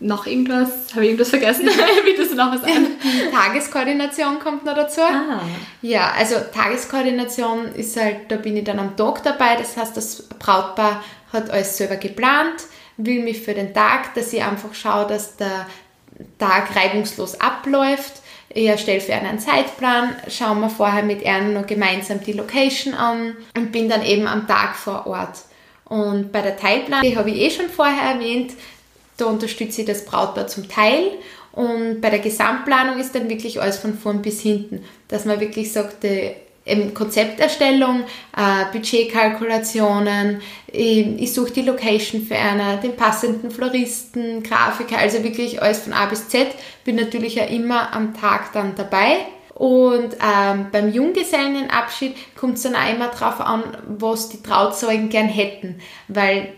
noch 0.03 0.27
irgendwas? 0.27 0.69
Habe 0.91 1.03
ich 1.03 1.11
irgendwas 1.11 1.29
vergessen? 1.29 1.69
Bietest 2.05 2.31
du 2.31 2.35
noch 2.35 2.53
was 2.53 2.63
an? 2.63 2.87
Tageskoordination 3.31 4.39
kommt 4.39 4.65
noch 4.65 4.75
dazu. 4.75 5.01
Ah. 5.01 5.41
Ja, 5.81 6.11
also 6.17 6.35
Tageskoordination 6.53 7.73
ist 7.75 7.99
halt, 7.99 8.29
da 8.29 8.35
bin 8.35 8.57
ich 8.57 8.63
dann 8.63 8.79
am 8.79 8.95
Tag 8.95 9.23
dabei. 9.23 9.55
Das 9.55 9.77
heißt, 9.77 9.95
das 9.95 10.23
Brautpaar 10.39 11.03
hat 11.31 11.49
alles 11.49 11.77
selber 11.77 11.95
geplant, 11.95 12.63
will 12.97 13.23
mich 13.23 13.41
für 13.41 13.53
den 13.53 13.73
Tag, 13.73 14.13
dass 14.13 14.33
ich 14.33 14.43
einfach 14.43 14.73
schaue, 14.73 15.07
dass 15.07 15.37
der 15.37 15.67
Tag 16.37 16.75
reibungslos 16.75 17.39
abläuft. 17.39 18.21
Ich 18.49 18.67
erstelle 18.67 19.01
für 19.01 19.13
einen 19.13 19.39
Zeitplan, 19.39 20.15
schaue 20.29 20.55
mir 20.55 20.69
vorher 20.69 21.01
mit 21.01 21.23
ihnen 21.23 21.53
noch 21.53 21.65
gemeinsam 21.65 22.23
die 22.23 22.33
Location 22.33 22.93
an 22.93 23.35
und 23.57 23.71
bin 23.71 23.89
dann 23.89 24.03
eben 24.03 24.27
am 24.27 24.47
Tag 24.47 24.75
vor 24.75 25.07
Ort. 25.07 25.39
Und 25.85 26.31
bei 26.31 26.41
der 26.41 26.55
Teilplanung, 26.55 27.09
die 27.09 27.17
habe 27.17 27.31
ich 27.31 27.37
eh 27.37 27.49
schon 27.49 27.69
vorher 27.69 28.13
erwähnt, 28.13 28.53
da 29.17 29.25
unterstütze 29.25 29.81
ich 29.81 29.87
das 29.87 30.05
Brautpaar 30.05 30.47
zum 30.47 30.67
Teil 30.67 31.11
und 31.53 32.01
bei 32.01 32.09
der 32.09 32.19
Gesamtplanung 32.19 32.99
ist 32.99 33.13
dann 33.13 33.29
wirklich 33.29 33.61
alles 33.61 33.77
von 33.77 33.93
vorn 33.95 34.21
bis 34.21 34.41
hinten, 34.41 34.83
dass 35.07 35.25
man 35.25 35.39
wirklich 35.39 35.71
sagt, 35.71 36.03
die 36.03 36.31
Konzepterstellung, 36.93 38.03
äh, 38.35 38.71
Budgetkalkulationen, 38.71 40.41
ich, 40.67 41.21
ich 41.21 41.33
suche 41.33 41.51
die 41.51 41.61
Location 41.61 42.23
für 42.23 42.37
einen, 42.37 42.81
den 42.81 42.95
passenden 42.95 43.51
Floristen, 43.51 44.41
Grafiker, 44.41 44.97
also 44.97 45.23
wirklich 45.23 45.61
alles 45.61 45.79
von 45.79 45.93
A 45.93 46.07
bis 46.07 46.29
Z. 46.29 46.47
Bin 46.85 46.95
natürlich 46.95 47.35
ja 47.35 47.43
immer 47.43 47.93
am 47.93 48.15
Tag 48.15 48.53
dann 48.53 48.73
dabei. 48.75 49.17
Und 49.53 50.15
ähm, 50.15 50.67
beim 50.71 50.91
Junggesellenabschied 50.91 52.15
kommt 52.35 52.55
es 52.55 52.63
dann 52.63 52.75
auch 52.75 52.89
immer 52.91 53.09
darauf 53.09 53.39
an, 53.41 53.63
was 53.87 54.29
die 54.29 54.41
Trauzeugen 54.41 55.09
gern 55.09 55.27
hätten, 55.27 55.79
weil 56.07 56.53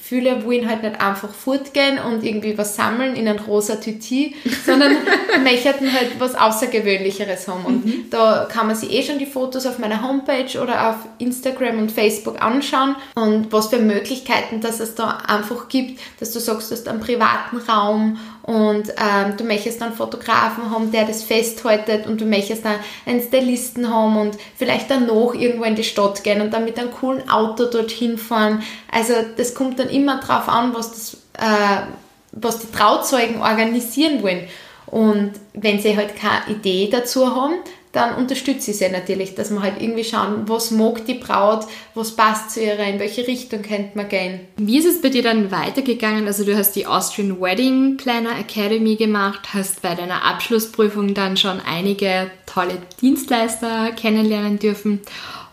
viele 0.00 0.44
wollen 0.44 0.68
halt 0.68 0.82
nicht 0.82 1.00
einfach 1.00 1.32
fortgehen 1.32 1.98
und 1.98 2.24
irgendwie 2.24 2.56
was 2.58 2.76
sammeln 2.76 3.16
in 3.16 3.28
ein 3.28 3.38
rosa 3.38 3.76
Tüti, 3.76 4.34
sondern 4.64 4.92
möchten 5.44 5.92
halt 5.92 6.18
was 6.18 6.34
Außergewöhnlicheres 6.34 7.48
haben. 7.48 7.64
Und 7.64 7.86
mhm. 7.86 8.06
da 8.10 8.48
kann 8.50 8.66
man 8.66 8.76
sich 8.76 8.92
eh 8.92 9.02
schon 9.02 9.18
die 9.18 9.26
Fotos 9.26 9.66
auf 9.66 9.78
meiner 9.78 10.02
Homepage 10.02 10.60
oder 10.60 10.90
auf 10.90 10.96
Instagram 11.18 11.78
und 11.78 11.92
Facebook 11.92 12.42
anschauen 12.42 12.96
und 13.14 13.52
was 13.52 13.68
für 13.68 13.78
Möglichkeiten, 13.78 14.60
dass 14.60 14.80
es 14.80 14.94
da 14.94 15.18
einfach 15.26 15.68
gibt, 15.68 16.00
dass 16.20 16.32
du 16.32 16.40
sagst, 16.40 16.70
du 16.70 16.74
hast 16.74 16.88
einen 16.88 17.00
privaten 17.00 17.58
Raum 17.58 18.18
und 18.44 18.90
ähm, 18.90 19.38
du 19.38 19.44
möchtest 19.44 19.80
dann 19.80 19.94
Fotografen 19.94 20.70
haben, 20.70 20.92
der 20.92 21.06
das 21.06 21.22
festhaltet 21.22 22.06
und 22.06 22.20
du 22.20 22.26
möchtest 22.26 22.62
dann 22.66 22.76
einen 23.06 23.22
Stylisten 23.22 23.88
haben 23.88 24.18
und 24.18 24.36
vielleicht 24.56 24.90
dann 24.90 25.06
noch 25.06 25.32
irgendwo 25.32 25.64
in 25.64 25.76
die 25.76 25.82
Stadt 25.82 26.22
gehen 26.22 26.42
und 26.42 26.52
dann 26.52 26.66
mit 26.66 26.78
einem 26.78 26.92
coolen 26.92 27.30
Auto 27.30 27.64
dorthin 27.64 28.18
fahren. 28.18 28.62
Also 28.92 29.14
das 29.38 29.54
kommt 29.54 29.78
dann 29.78 29.88
immer 29.88 30.20
drauf 30.20 30.46
an, 30.50 30.74
was, 30.74 30.90
das, 30.90 31.14
äh, 31.38 31.86
was 32.32 32.58
die 32.58 32.70
Trauzeugen 32.70 33.40
organisieren 33.40 34.22
wollen. 34.22 34.46
Und 34.88 35.32
wenn 35.54 35.80
sie 35.80 35.96
halt 35.96 36.14
keine 36.14 36.54
Idee 36.54 36.90
dazu 36.92 37.34
haben, 37.34 37.54
dann 37.94 38.16
unterstütze 38.16 38.72
ich 38.72 38.78
sie 38.78 38.88
natürlich, 38.88 39.34
dass 39.36 39.50
wir 39.50 39.62
halt 39.62 39.80
irgendwie 39.80 40.04
schauen, 40.04 40.48
was 40.48 40.72
mag 40.72 41.06
die 41.06 41.14
Braut, 41.14 41.66
was 41.94 42.16
passt 42.16 42.50
zu 42.50 42.62
ihr, 42.62 42.76
in 42.78 42.98
welche 42.98 43.26
Richtung 43.26 43.62
könnte 43.62 43.96
man 43.96 44.08
gehen. 44.08 44.40
Wie 44.56 44.78
ist 44.78 44.86
es 44.86 45.00
bei 45.00 45.10
dir 45.10 45.22
dann 45.22 45.52
weitergegangen? 45.52 46.26
Also 46.26 46.44
du 46.44 46.56
hast 46.56 46.72
die 46.72 46.86
Austrian 46.86 47.40
Wedding 47.40 47.96
Planner 47.96 48.36
Academy 48.38 48.96
gemacht, 48.96 49.54
hast 49.54 49.80
bei 49.82 49.94
deiner 49.94 50.24
Abschlussprüfung 50.24 51.14
dann 51.14 51.36
schon 51.36 51.60
einige 51.60 52.30
tolle 52.46 52.78
Dienstleister 53.00 53.92
kennenlernen 53.92 54.58
dürfen 54.58 55.00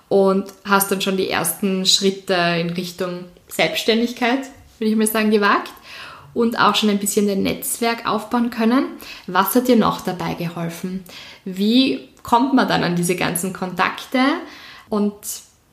und 0.10 0.46
hast 0.66 0.92
dann 0.92 1.02
schon 1.02 1.18
die 1.18 1.30
ersten 1.30 1.86
Schritte 1.86 2.34
in 2.60 2.72
Richtung 2.72 3.26
Selbstständigkeit, 3.50 4.40
würde 4.80 4.92
ich 4.92 4.98
mal 4.98 5.06
sagen, 5.06 5.30
gewagt 5.30 5.72
und 6.34 6.60
auch 6.60 6.76
schon 6.76 6.90
ein 6.90 7.00
bisschen 7.00 7.30
ein 7.30 7.44
Netzwerk 7.44 8.08
aufbauen 8.08 8.50
können. 8.50 8.86
Was 9.28 9.54
hat 9.56 9.68
dir 9.68 9.76
noch 9.76 10.02
dabei 10.02 10.34
geholfen? 10.34 11.04
Wie 11.46 12.10
kommt 12.24 12.54
man 12.54 12.68
dann 12.68 12.84
an 12.84 12.96
diese 12.96 13.16
ganzen 13.16 13.54
Kontakte 13.54 14.20
und 14.90 15.14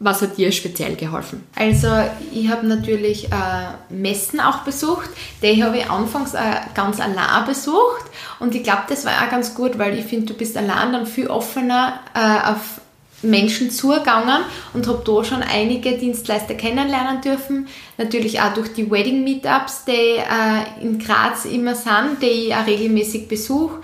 was 0.00 0.22
hat 0.22 0.38
dir 0.38 0.52
speziell 0.52 0.94
geholfen? 0.94 1.44
Also 1.56 1.88
ich 2.32 2.48
habe 2.48 2.66
natürlich 2.66 3.32
äh, 3.32 3.92
Messen 3.92 4.38
auch 4.38 4.58
besucht. 4.58 5.08
Die 5.42 5.62
habe 5.62 5.78
ich 5.78 5.90
anfangs 5.90 6.34
äh, 6.34 6.38
ganz 6.74 7.00
allein 7.00 7.46
besucht 7.46 8.04
und 8.38 8.54
ich 8.54 8.62
glaube, 8.62 8.82
das 8.88 9.04
war 9.04 9.12
auch 9.24 9.30
ganz 9.30 9.54
gut, 9.54 9.78
weil 9.78 9.98
ich 9.98 10.04
finde, 10.04 10.26
du 10.26 10.34
bist 10.34 10.56
allein 10.56 10.92
dann 10.92 11.06
viel 11.06 11.26
offener 11.26 12.00
äh, 12.14 12.50
auf 12.50 12.80
Menschen 13.22 13.72
zugegangen 13.72 14.42
und 14.74 14.86
habe 14.86 15.02
da 15.04 15.24
schon 15.24 15.42
einige 15.42 15.98
Dienstleister 15.98 16.54
kennenlernen 16.54 17.20
dürfen. 17.20 17.66
Natürlich 17.96 18.40
auch 18.40 18.54
durch 18.54 18.72
die 18.74 18.88
Wedding 18.88 19.24
Meetups, 19.24 19.84
die 19.86 19.90
äh, 19.90 20.80
in 20.80 21.00
Graz 21.00 21.44
immer 21.44 21.74
sind, 21.74 22.22
die 22.22 22.26
ich 22.26 22.54
auch 22.54 22.66
regelmäßig 22.66 23.26
besuche 23.26 23.80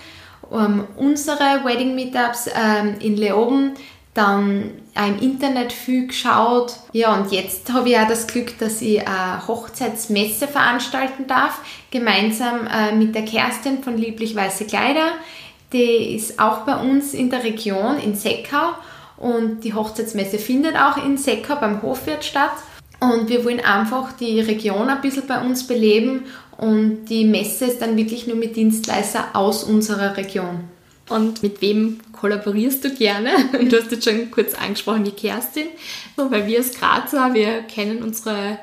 ähm, 0.54 0.84
unsere 0.96 1.64
Wedding 1.64 1.94
Meetups 1.94 2.48
ähm, 2.54 2.96
in 3.00 3.16
Leoben, 3.16 3.74
dann 4.14 4.70
auch 4.94 5.08
im 5.08 5.18
Internet 5.18 5.72
viel 5.72 6.06
geschaut. 6.06 6.74
Ja, 6.92 7.14
und 7.14 7.32
jetzt 7.32 7.72
habe 7.72 7.88
ich 7.88 7.98
auch 7.98 8.08
das 8.08 8.26
Glück, 8.26 8.56
dass 8.58 8.80
ich 8.80 9.06
eine 9.06 9.46
Hochzeitsmesse 9.46 10.46
veranstalten 10.46 11.26
darf, 11.26 11.60
gemeinsam 11.90 12.66
äh, 12.66 12.94
mit 12.94 13.14
der 13.14 13.24
Kerstin 13.24 13.82
von 13.82 13.98
Lieblich 13.98 14.36
Weiße 14.36 14.66
Kleider. 14.66 15.12
Die 15.72 16.14
ist 16.14 16.38
auch 16.38 16.58
bei 16.58 16.76
uns 16.76 17.14
in 17.14 17.30
der 17.30 17.42
Region 17.42 17.98
in 17.98 18.14
Seckau 18.14 18.74
und 19.16 19.64
die 19.64 19.74
Hochzeitsmesse 19.74 20.38
findet 20.38 20.76
auch 20.76 21.04
in 21.04 21.16
Seckau 21.16 21.56
beim 21.56 21.82
Hofwirt 21.82 22.24
statt. 22.24 22.52
Und 23.12 23.28
wir 23.28 23.44
wollen 23.44 23.60
einfach 23.60 24.12
die 24.12 24.40
Region 24.40 24.88
ein 24.88 25.00
bisschen 25.00 25.26
bei 25.26 25.40
uns 25.40 25.66
beleben 25.66 26.24
und 26.56 27.06
die 27.06 27.24
Messe 27.24 27.66
ist 27.66 27.80
dann 27.80 27.96
wirklich 27.96 28.26
nur 28.26 28.36
mit 28.36 28.56
Dienstleister 28.56 29.28
aus 29.34 29.64
unserer 29.64 30.16
Region. 30.16 30.64
Und 31.08 31.42
mit 31.42 31.60
wem 31.60 32.00
kollaborierst 32.12 32.84
du 32.84 32.94
gerne? 32.94 33.30
Du 33.52 33.78
hast 33.78 33.90
jetzt 33.90 34.04
schon 34.04 34.30
kurz 34.30 34.54
angesprochen, 34.54 35.04
die 35.04 35.10
Kerstin. 35.10 35.66
So, 36.16 36.30
weil 36.30 36.46
wir 36.46 36.58
als 36.58 36.72
Grazer, 36.72 37.34
wir 37.34 37.62
kennen 37.62 38.02
unsere, 38.02 38.58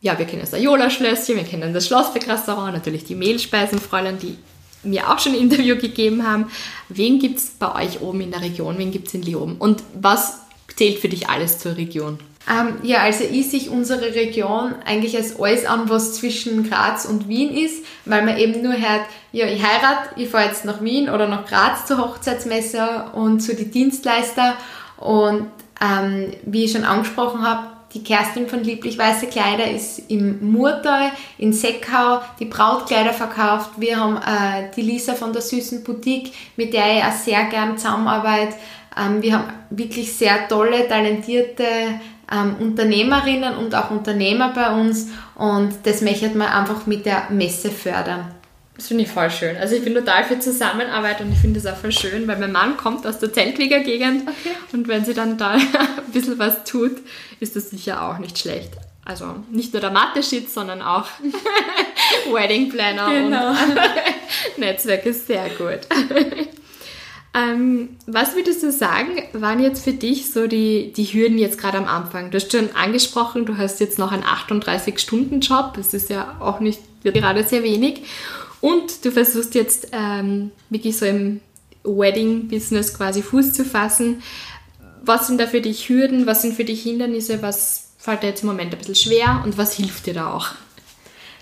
ja, 0.00 0.16
wir 0.18 0.26
kennen 0.26 0.42
das 0.42 0.54
Ajola-Schlösschen, 0.54 1.36
wir 1.36 1.44
kennen 1.44 1.74
das 1.74 1.86
Schlossberg-Restaurant, 1.86 2.74
natürlich 2.74 3.04
die 3.04 3.16
Mehlspeisenfräulein, 3.16 4.18
die 4.18 4.36
mir 4.84 5.10
auch 5.10 5.18
schon 5.18 5.32
ein 5.32 5.40
Interview 5.40 5.76
gegeben 5.76 6.24
haben. 6.24 6.46
Wen 6.88 7.18
gibt 7.18 7.38
es 7.38 7.46
bei 7.46 7.74
euch 7.84 8.00
oben 8.00 8.20
in 8.20 8.30
der 8.30 8.42
Region? 8.42 8.78
Wen 8.78 8.92
gibt 8.92 9.08
es 9.08 9.14
in 9.14 9.22
Leoben? 9.22 9.56
Und 9.56 9.82
was 10.00 10.38
zählt 10.76 11.00
für 11.00 11.08
dich 11.08 11.28
alles 11.28 11.58
zur 11.58 11.76
Region? 11.76 12.18
Ähm, 12.50 12.78
ja, 12.82 13.02
also 13.02 13.24
ich 13.24 13.50
sehe 13.50 13.70
unsere 13.70 14.14
Region 14.14 14.74
eigentlich 14.84 15.16
als 15.16 15.38
alles 15.38 15.66
an, 15.66 15.90
was 15.90 16.14
zwischen 16.14 16.68
Graz 16.68 17.04
und 17.04 17.28
Wien 17.28 17.54
ist, 17.54 17.84
weil 18.04 18.24
man 18.24 18.38
eben 18.38 18.62
nur 18.62 18.72
hört, 18.72 19.06
ja, 19.32 19.46
ich 19.46 19.62
heirate, 19.62 20.10
ich 20.16 20.28
fahre 20.28 20.46
jetzt 20.46 20.64
nach 20.64 20.82
Wien 20.82 21.10
oder 21.10 21.28
nach 21.28 21.46
Graz 21.46 21.86
zur 21.86 21.98
Hochzeitsmesse 21.98 23.06
und 23.12 23.40
zu 23.40 23.54
den 23.54 23.70
Dienstleister. 23.70 24.54
Und 24.96 25.48
ähm, 25.80 26.32
wie 26.44 26.64
ich 26.64 26.72
schon 26.72 26.84
angesprochen 26.84 27.42
habe, 27.42 27.68
die 27.94 28.02
Kerstin 28.02 28.48
von 28.48 28.62
Lieblich 28.62 28.98
Weiße 28.98 29.26
Kleider 29.28 29.70
ist 29.70 30.10
im 30.10 30.52
Murtal 30.52 31.10
in 31.38 31.52
Seckau 31.52 32.20
die 32.38 32.44
Brautkleider 32.44 33.12
verkauft. 33.12 33.70
Wir 33.78 33.98
haben 33.98 34.16
äh, 34.16 34.70
die 34.76 34.82
Lisa 34.82 35.14
von 35.14 35.32
der 35.32 35.42
Süßen 35.42 35.84
Boutique, 35.84 36.32
mit 36.56 36.74
der 36.74 36.96
ich 36.96 37.04
auch 37.04 37.12
sehr 37.12 37.44
gern 37.44 37.78
zusammenarbeite. 37.78 38.54
Ähm, 38.98 39.22
wir 39.22 39.34
haben 39.34 39.52
wirklich 39.70 40.12
sehr 40.12 40.48
tolle, 40.48 40.86
talentierte 40.86 41.64
ähm, 42.32 42.56
Unternehmerinnen 42.60 43.56
und 43.56 43.74
auch 43.74 43.90
Unternehmer 43.90 44.52
bei 44.54 44.70
uns 44.72 45.08
und 45.34 45.74
das 45.84 46.02
möchte 46.02 46.28
man 46.30 46.48
einfach 46.48 46.86
mit 46.86 47.06
der 47.06 47.30
Messe 47.30 47.70
fördern. 47.70 48.32
Das 48.76 48.86
finde 48.88 49.02
ich 49.04 49.10
voll 49.10 49.28
schön. 49.30 49.56
Also 49.56 49.74
ich 49.74 49.82
bin 49.82 49.92
total 49.94 50.22
für 50.22 50.38
Zusammenarbeit 50.38 51.20
und 51.20 51.32
ich 51.32 51.38
finde 51.38 51.58
es 51.58 51.66
auch 51.66 51.76
voll 51.76 51.90
schön, 51.90 52.28
weil 52.28 52.38
mein 52.38 52.52
Mann 52.52 52.76
kommt 52.76 53.04
aus 53.06 53.18
der 53.18 53.32
Zeltkrieger-Gegend 53.32 54.22
okay. 54.28 54.54
und 54.72 54.86
wenn 54.86 55.04
sie 55.04 55.14
dann 55.14 55.36
da 55.36 55.50
ein 55.54 55.62
bisschen 56.12 56.38
was 56.38 56.62
tut, 56.64 56.92
ist 57.40 57.56
das 57.56 57.70
sicher 57.70 58.02
auch 58.02 58.18
nicht 58.18 58.38
schlecht. 58.38 58.70
Also 59.04 59.36
nicht 59.50 59.72
nur 59.72 59.80
der 59.80 59.90
Mathe-Shit, 59.90 60.50
sondern 60.50 60.82
auch 60.82 61.06
Wedding 62.32 62.68
Planner 62.68 63.08
Genau. 63.12 63.50
und 63.50 64.58
Netzwerke. 64.58 65.12
Sehr 65.12 65.48
gut. 65.50 65.80
Ähm, 67.38 67.90
was 68.06 68.34
würdest 68.34 68.62
du 68.62 68.72
sagen, 68.72 69.22
waren 69.32 69.62
jetzt 69.62 69.84
für 69.84 69.92
dich 69.92 70.30
so 70.32 70.46
die, 70.46 70.92
die 70.92 71.04
Hürden 71.04 71.38
jetzt 71.38 71.58
gerade 71.58 71.78
am 71.78 71.86
Anfang? 71.86 72.30
Du 72.30 72.36
hast 72.36 72.50
schon 72.50 72.74
angesprochen, 72.74 73.46
du 73.46 73.56
hast 73.56 73.80
jetzt 73.80 73.98
noch 73.98 74.10
einen 74.10 74.24
38-Stunden-Job. 74.24 75.74
Das 75.76 75.94
ist 75.94 76.10
ja 76.10 76.36
auch 76.40 76.58
nicht 76.60 76.80
gerade 77.04 77.44
sehr 77.44 77.62
wenig. 77.62 78.02
Und 78.60 79.04
du 79.04 79.12
versuchst 79.12 79.54
jetzt 79.54 79.88
ähm, 79.92 80.50
wirklich 80.68 80.96
so 80.96 81.06
im 81.06 81.40
Wedding-Business 81.84 82.94
quasi 82.94 83.22
Fuß 83.22 83.52
zu 83.52 83.64
fassen. 83.64 84.22
Was 85.02 85.28
sind 85.28 85.40
da 85.40 85.46
für 85.46 85.60
dich 85.60 85.88
Hürden? 85.88 86.26
Was 86.26 86.42
sind 86.42 86.54
für 86.54 86.64
dich 86.64 86.82
Hindernisse? 86.82 87.40
Was 87.40 87.92
fällt 87.98 88.24
dir 88.24 88.28
jetzt 88.28 88.42
im 88.42 88.48
Moment 88.48 88.72
ein 88.72 88.78
bisschen 88.78 88.96
schwer 88.96 89.42
und 89.44 89.56
was 89.58 89.74
hilft 89.74 90.06
dir 90.06 90.14
da 90.14 90.32
auch? 90.32 90.48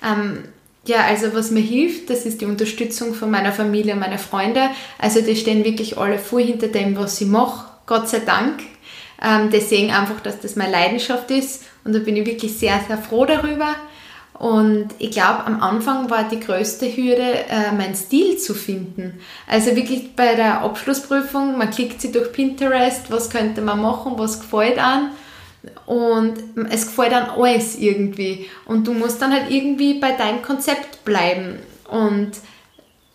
Ähm, 0.03 0.45
ja, 0.87 1.05
also 1.05 1.35
was 1.35 1.51
mir 1.51 1.61
hilft, 1.61 2.11
das 2.11 2.25
ist 2.27 2.41
die 2.41 2.47
Unterstützung 2.47 3.15
von 3.15 3.31
meiner 3.31 3.53
Familie 3.53 3.95
und 3.95 4.01
meiner 4.01 4.19
Freunde. 4.19 4.71
Also 4.99 5.21
die 5.21 5.37
stehen 5.37 5.65
wirklich 5.65 5.99
alle 5.99 6.19
voll 6.19 6.45
hinter 6.45 6.69
dem, 6.69 6.97
was 6.97 7.21
ich 7.21 7.27
mache, 7.27 7.69
Gott 7.87 8.09
sei 8.09 8.21
Dank. 8.21 8.61
Ähm, 9.23 9.51
die 9.51 9.61
sehen 9.61 9.91
einfach, 9.91 10.21
dass 10.21 10.41
das 10.41 10.57
meine 10.57 10.73
Leidenschaft 10.73 11.31
ist 11.31 11.65
und 11.85 11.95
da 11.95 11.99
bin 11.99 12.17
ich 12.17 12.27
wirklich 12.27 12.57
sehr, 12.57 12.81
sehr 12.87 12.99
froh 12.99 13.25
darüber. 13.25 13.75
Und 14.39 14.89
ich 14.99 15.13
glaube, 15.13 15.45
am 15.47 15.63
Anfang 15.63 16.11
war 16.11 16.29
die 16.29 16.41
größte 16.41 16.95
Hürde, 16.95 17.47
äh, 17.49 17.73
meinen 17.73 17.95
Stil 17.95 18.37
zu 18.37 18.53
finden. 18.53 19.19
Also 19.47 19.75
wirklich 19.75 20.15
bei 20.15 20.35
der 20.35 20.61
Abschlussprüfung, 20.61 21.57
man 21.57 21.71
klickt 21.71 22.03
sie 22.03 22.13
durch 22.13 22.33
Pinterest, 22.33 23.11
was 23.11 23.31
könnte 23.31 23.63
man 23.63 23.81
machen, 23.81 24.13
was 24.17 24.41
gefällt 24.41 24.79
an. 24.79 25.13
Und 25.87 26.35
es 26.71 26.87
gefällt 26.87 27.13
dann 27.13 27.31
alles 27.31 27.77
irgendwie. 27.79 28.47
Und 28.67 28.87
du 28.87 28.93
musst 28.93 29.23
dann 29.23 29.33
halt 29.33 29.51
irgendwie 29.51 29.95
bei 29.95 30.13
deinem 30.13 30.43
Konzept 30.43 31.05
bleiben. 31.05 31.61
Und 31.91 32.33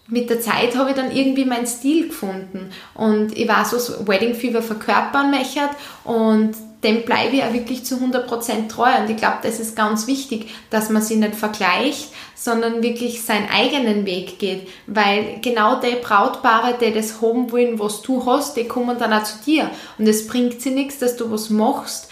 mit 0.08 0.30
der 0.30 0.42
Zeit 0.42 0.76
habe 0.76 0.90
ich 0.90 0.96
dann 0.96 1.12
irgendwie 1.12 1.46
meinen 1.46 1.68
Stil 1.68 2.08
gefunden. 2.10 2.70
Und 2.94 3.38
ich 3.38 3.50
so 3.66 3.78
das 3.78 4.08
Wedding 4.08 4.36
Fever 4.36 4.62
verkörpern 4.62 5.32
möchte. 5.32 5.62
Und 6.04 6.54
dem 6.84 7.04
bleibe 7.04 7.36
ich 7.36 7.44
auch 7.44 7.54
wirklich 7.54 7.86
zu 7.86 7.96
100% 7.96 8.68
treu. 8.68 8.90
Und 9.00 9.10
ich 9.10 9.18
glaube, 9.18 9.38
das 9.44 9.60
ist 9.60 9.76
ganz 9.76 10.08
wichtig, 10.08 10.50
dass 10.70 10.90
man 10.90 11.02
sich 11.02 11.18
nicht 11.18 11.36
vergleicht, 11.36 12.10
sondern 12.36 12.82
wirklich 12.82 13.22
seinen 13.22 13.50
eigenen 13.50 14.06
Weg 14.06 14.40
geht. 14.40 14.68
Weil 14.88 15.40
genau 15.42 15.80
die 15.80 15.96
Brautpaare, 16.02 16.76
die 16.82 16.92
das 16.92 17.22
haben 17.22 17.52
wollen, 17.52 17.80
was 17.80 18.02
du 18.02 18.26
hast, 18.26 18.58
die 18.58 18.68
kommen 18.68 18.98
dann 18.98 19.14
auch 19.14 19.24
zu 19.24 19.36
dir. 19.46 19.70
Und 19.98 20.08
es 20.08 20.28
bringt 20.28 20.62
sie 20.62 20.72
nichts, 20.72 20.98
dass 20.98 21.16
du 21.16 21.32
was 21.32 21.50
machst, 21.50 22.10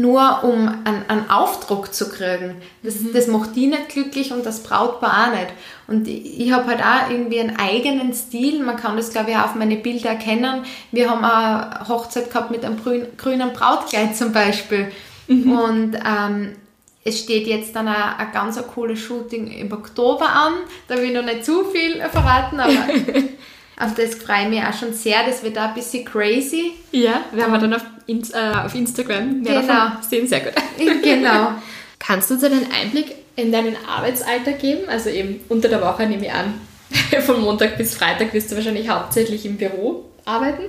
nur 0.00 0.44
um 0.44 0.68
einen, 0.84 1.04
einen 1.08 1.30
Aufdruck 1.30 1.92
zu 1.92 2.08
kriegen. 2.08 2.56
Das, 2.82 3.00
mhm. 3.00 3.12
das 3.12 3.26
macht 3.26 3.54
die 3.56 3.66
nicht 3.66 3.90
glücklich 3.90 4.32
und 4.32 4.46
das 4.46 4.62
Brautpaar 4.62 5.28
auch 5.28 5.38
nicht. 5.38 5.52
Und 5.86 6.08
ich, 6.08 6.40
ich 6.40 6.52
habe 6.52 6.66
halt 6.66 6.80
auch 6.80 7.10
irgendwie 7.10 7.40
einen 7.40 7.56
eigenen 7.56 8.14
Stil. 8.14 8.62
Man 8.62 8.76
kann 8.76 8.96
das, 8.96 9.10
glaube 9.10 9.30
ich, 9.30 9.36
auch 9.36 9.46
auf 9.46 9.54
meine 9.54 9.76
Bilder 9.76 10.10
erkennen. 10.10 10.64
Wir 10.90 11.10
haben 11.10 11.24
eine 11.24 11.88
Hochzeit 11.88 12.30
gehabt 12.30 12.50
mit 12.50 12.64
einem 12.64 12.82
grün, 12.82 13.06
grünen 13.16 13.52
Brautkleid 13.52 14.16
zum 14.16 14.32
Beispiel. 14.32 14.90
Mhm. 15.28 15.52
Und 15.52 15.98
ähm, 16.04 16.56
es 17.04 17.18
steht 17.20 17.46
jetzt 17.46 17.74
dann 17.74 17.88
auch 17.88 18.18
ein 18.18 18.32
ganz 18.32 18.60
cooles 18.74 19.00
Shooting 19.00 19.48
im 19.48 19.72
Oktober 19.72 20.28
an. 20.28 20.52
Da 20.88 20.96
will 20.96 21.04
ich 21.04 21.14
noch 21.14 21.24
nicht 21.24 21.44
zu 21.44 21.64
viel 21.64 22.00
verraten, 22.10 22.60
aber 22.60 22.72
Auf 23.82 23.94
das 23.94 24.14
freue 24.14 24.44
ich 24.44 24.48
mich 24.48 24.62
auch 24.62 24.78
schon 24.78 24.92
sehr. 24.92 25.24
Das 25.26 25.42
wird 25.42 25.58
auch 25.58 25.68
ein 25.68 25.74
bisschen 25.74 26.04
crazy. 26.04 26.72
Ja, 26.92 27.24
werden 27.32 27.52
wir 27.52 27.58
dann 27.58 27.74
auf, 27.74 27.82
äh, 28.06 28.56
auf 28.64 28.74
Instagram 28.74 29.42
mehr 29.42 29.60
genau. 29.60 29.90
sehen. 30.08 30.28
Sehr 30.28 30.40
gut. 30.40 30.52
Genau. 31.02 31.52
Kannst 31.98 32.30
du 32.30 32.34
uns 32.34 32.44
einen 32.44 32.66
Einblick 32.72 33.14
in 33.36 33.50
deinen 33.50 33.76
Arbeitsalltag 33.86 34.58
geben? 34.60 34.88
Also 34.88 35.10
eben 35.10 35.40
unter 35.48 35.68
der 35.68 35.80
Woche 35.80 36.06
nehme 36.06 36.26
ich 36.26 36.32
an, 36.32 36.54
von 37.22 37.40
Montag 37.40 37.76
bis 37.76 37.94
Freitag 37.94 38.32
wirst 38.34 38.50
du 38.50 38.56
wahrscheinlich 38.56 38.88
hauptsächlich 38.88 39.44
im 39.46 39.56
Büro 39.56 40.04
arbeiten. 40.24 40.64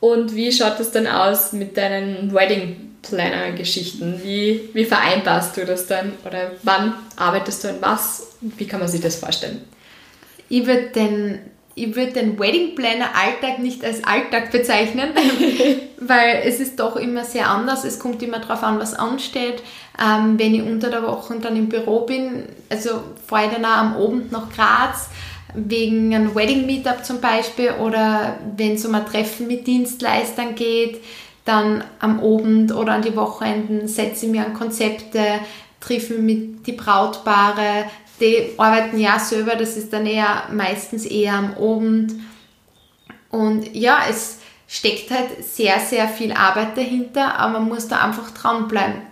Und 0.00 0.34
wie 0.34 0.52
schaut 0.52 0.78
das 0.78 0.90
dann 0.90 1.06
aus 1.06 1.52
mit 1.52 1.78
deinen 1.78 2.34
Wedding 2.34 2.96
Planner 3.00 3.52
Geschichten? 3.52 4.20
Wie, 4.22 4.68
wie 4.74 4.84
vereinbarst 4.84 5.56
du 5.56 5.64
das 5.64 5.86
dann? 5.86 6.12
Oder 6.26 6.52
wann 6.62 6.94
arbeitest 7.16 7.64
du 7.64 7.68
an 7.68 7.76
was? 7.80 8.34
Wie 8.40 8.66
kann 8.66 8.80
man 8.80 8.88
sich 8.88 9.00
das 9.00 9.16
vorstellen? 9.16 9.62
Ich 10.48 10.66
würde 10.66 10.88
den 10.88 11.38
ich 11.74 11.96
würde 11.96 12.12
den 12.12 12.38
Wedding 12.38 12.74
Planner 12.74 13.10
Alltag 13.14 13.58
nicht 13.58 13.84
als 13.84 14.04
Alltag 14.04 14.52
bezeichnen, 14.52 15.10
weil 15.98 16.42
es 16.44 16.60
ist 16.60 16.78
doch 16.78 16.96
immer 16.96 17.24
sehr 17.24 17.48
anders. 17.50 17.84
Es 17.84 17.98
kommt 17.98 18.22
immer 18.22 18.38
darauf 18.38 18.62
an, 18.62 18.78
was 18.78 18.94
ansteht. 18.94 19.62
Ähm, 20.00 20.38
wenn 20.38 20.54
ich 20.54 20.62
unter 20.62 20.90
der 20.90 21.02
Woche 21.02 21.36
dann 21.40 21.56
im 21.56 21.68
Büro 21.68 22.00
bin, 22.00 22.44
also 22.68 22.90
fahre 23.26 23.46
ich 23.46 23.52
dann 23.52 23.64
auch 23.64 23.78
am 23.78 23.94
Abend 23.94 24.32
nach 24.32 24.50
Graz 24.50 25.08
wegen 25.54 26.14
einem 26.14 26.34
Wedding 26.34 26.66
Meetup 26.66 27.04
zum 27.04 27.20
Beispiel 27.20 27.70
oder 27.80 28.38
wenn 28.56 28.74
es 28.74 28.84
um 28.84 28.94
ein 28.94 29.06
Treffen 29.06 29.46
mit 29.46 29.66
Dienstleistern 29.66 30.54
geht, 30.56 31.00
dann 31.44 31.84
am 32.00 32.18
Abend 32.20 32.74
oder 32.74 32.92
an 32.92 33.02
die 33.02 33.14
Wochenenden 33.14 33.86
setze 33.86 34.26
ich 34.26 34.32
mir 34.32 34.44
an 34.44 34.54
Konzepte, 34.54 35.40
treffe 35.80 36.14
mit 36.14 36.66
die 36.66 36.72
Brautpaare, 36.72 37.84
die 38.20 38.54
arbeiten 38.56 38.98
ja 38.98 39.18
selber, 39.18 39.56
das 39.56 39.76
ist 39.76 39.92
dann 39.92 40.06
eher 40.06 40.44
meistens 40.52 41.04
eher 41.04 41.34
am 41.34 41.54
Abend. 41.54 42.14
Und 43.30 43.74
ja, 43.74 43.98
es 44.08 44.38
steckt 44.68 45.10
halt 45.10 45.44
sehr, 45.44 45.80
sehr 45.80 46.08
viel 46.08 46.32
Arbeit 46.32 46.76
dahinter, 46.76 47.38
aber 47.38 47.58
man 47.58 47.68
muss 47.68 47.88
da 47.88 48.04
einfach 48.04 48.30
dranbleiben. 48.30 49.02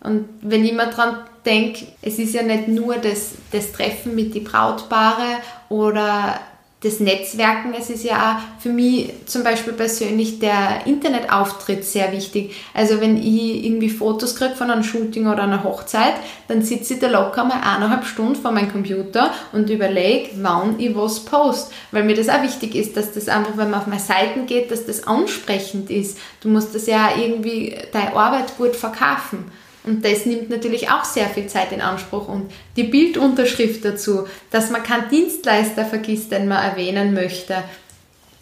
Und 0.00 0.28
wenn 0.42 0.64
ich 0.64 0.72
mir 0.72 0.86
dran 0.86 1.18
denke, 1.44 1.86
es 2.02 2.18
ist 2.18 2.34
ja 2.34 2.42
nicht 2.42 2.68
nur 2.68 2.96
das, 2.96 3.32
das 3.50 3.72
Treffen 3.72 4.14
mit 4.14 4.34
den 4.34 4.44
Brautpaare 4.44 5.40
oder 5.68 6.40
das 6.80 7.00
Netzwerken. 7.00 7.74
Es 7.76 7.90
ist 7.90 8.04
ja 8.04 8.16
auch 8.16 8.62
für 8.62 8.68
mich 8.68 9.12
zum 9.26 9.42
Beispiel 9.42 9.72
persönlich 9.72 10.38
der 10.38 10.86
Internetauftritt 10.86 11.84
sehr 11.84 12.12
wichtig. 12.12 12.54
Also 12.72 13.00
wenn 13.00 13.16
ich 13.16 13.64
irgendwie 13.64 13.90
Fotos 13.90 14.36
kriege 14.36 14.54
von 14.54 14.70
einem 14.70 14.84
Shooting 14.84 15.26
oder 15.26 15.42
einer 15.42 15.64
Hochzeit, 15.64 16.14
dann 16.46 16.62
sitze 16.62 16.94
ich 16.94 17.00
da 17.00 17.08
locker 17.08 17.44
mal 17.44 17.60
eineinhalb 17.60 18.04
Stunden 18.04 18.36
vor 18.36 18.52
meinem 18.52 18.70
Computer 18.70 19.32
und 19.52 19.68
überlege, 19.70 20.30
wann 20.36 20.78
ich 20.78 20.94
was 20.94 21.20
post. 21.20 21.72
Weil 21.90 22.04
mir 22.04 22.14
das 22.14 22.28
auch 22.28 22.42
wichtig 22.42 22.76
ist, 22.76 22.96
dass 22.96 23.12
das 23.12 23.28
einfach, 23.28 23.56
wenn 23.56 23.70
man 23.70 23.80
auf 23.80 23.88
meine 23.88 24.00
Seiten 24.00 24.46
geht, 24.46 24.70
dass 24.70 24.86
das 24.86 25.04
ansprechend 25.04 25.90
ist. 25.90 26.18
Du 26.40 26.48
musst 26.48 26.76
das 26.76 26.86
ja 26.86 27.10
irgendwie 27.20 27.76
deine 27.92 28.14
Arbeit 28.14 28.56
gut 28.56 28.76
verkaufen. 28.76 29.50
Und 29.84 30.04
das 30.04 30.26
nimmt 30.26 30.50
natürlich 30.50 30.90
auch 30.90 31.04
sehr 31.04 31.28
viel 31.28 31.46
Zeit 31.46 31.72
in 31.72 31.80
Anspruch. 31.80 32.28
Und 32.28 32.50
die 32.76 32.84
Bildunterschrift 32.84 33.84
dazu, 33.84 34.26
dass 34.50 34.70
man 34.70 34.82
keinen 34.82 35.08
Dienstleister 35.08 35.84
vergisst, 35.84 36.32
den 36.32 36.48
man 36.48 36.62
erwähnen 36.62 37.14
möchte. 37.14 37.62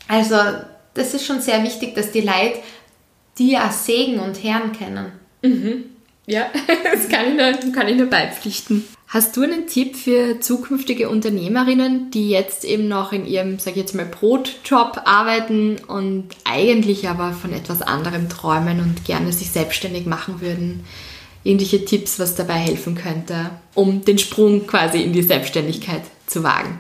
Also 0.09 0.37
das 0.95 1.15
ist 1.15 1.27
schon 1.27 1.41
sehr 1.41 1.63
wichtig, 1.63 1.95
dass 1.95 2.11
die 2.11 2.23
Leute 2.23 2.61
die 3.39 3.59
auch 3.59 3.71
Segen 3.71 4.19
und 4.19 4.43
Herren 4.43 4.73
kennen. 4.73 5.13
Mhm. 5.43 5.85
Ja, 6.27 6.47
das 6.93 7.09
kann 7.09 7.27
ich, 7.29 7.37
nur, 7.37 7.73
kann 7.73 7.89
ich 7.89 7.97
nur 7.97 8.07
beipflichten. 8.07 8.85
Hast 9.09 9.37
du 9.37 9.43
einen 9.43 9.69
Tipp 9.69 9.97
für 9.97 10.41
zukünftige 10.41 11.09
Unternehmerinnen, 11.09 12.11
die 12.11 12.29
jetzt 12.29 12.65
eben 12.65 12.89
noch 12.89 13.13
in 13.13 13.25
ihrem, 13.25 13.61
sag 13.61 13.73
ich 13.73 13.83
jetzt 13.83 13.95
mal, 13.95 14.07
Brotjob 14.07 15.03
arbeiten 15.05 15.77
und 15.87 16.29
eigentlich 16.45 17.09
aber 17.09 17.33
von 17.33 17.53
etwas 17.53 17.83
anderem 17.83 18.29
träumen 18.29 18.81
und 18.81 19.05
gerne 19.05 19.33
sich 19.33 19.53
selbstständig 19.53 20.07
machen 20.07 20.41
würden? 20.41 20.85
Irgendwelche 21.47 21.85
Tipps, 21.85 22.19
was 22.19 22.35
dabei 22.35 22.55
helfen 22.55 22.95
könnte, 22.95 23.51
um 23.75 24.05
den 24.05 24.19
Sprung 24.19 24.67
quasi 24.67 25.03
in 25.03 25.13
die 25.13 25.23
Selbstständigkeit 25.23 26.03
zu 26.27 26.43
wagen? 26.43 26.79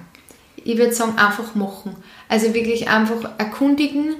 Ich 0.64 0.76
würde 0.76 0.92
sagen, 0.92 1.16
einfach 1.16 1.54
machen. 1.54 1.94
Also 2.28 2.52
wirklich 2.52 2.88
einfach 2.88 3.38
erkundigen, 3.38 4.16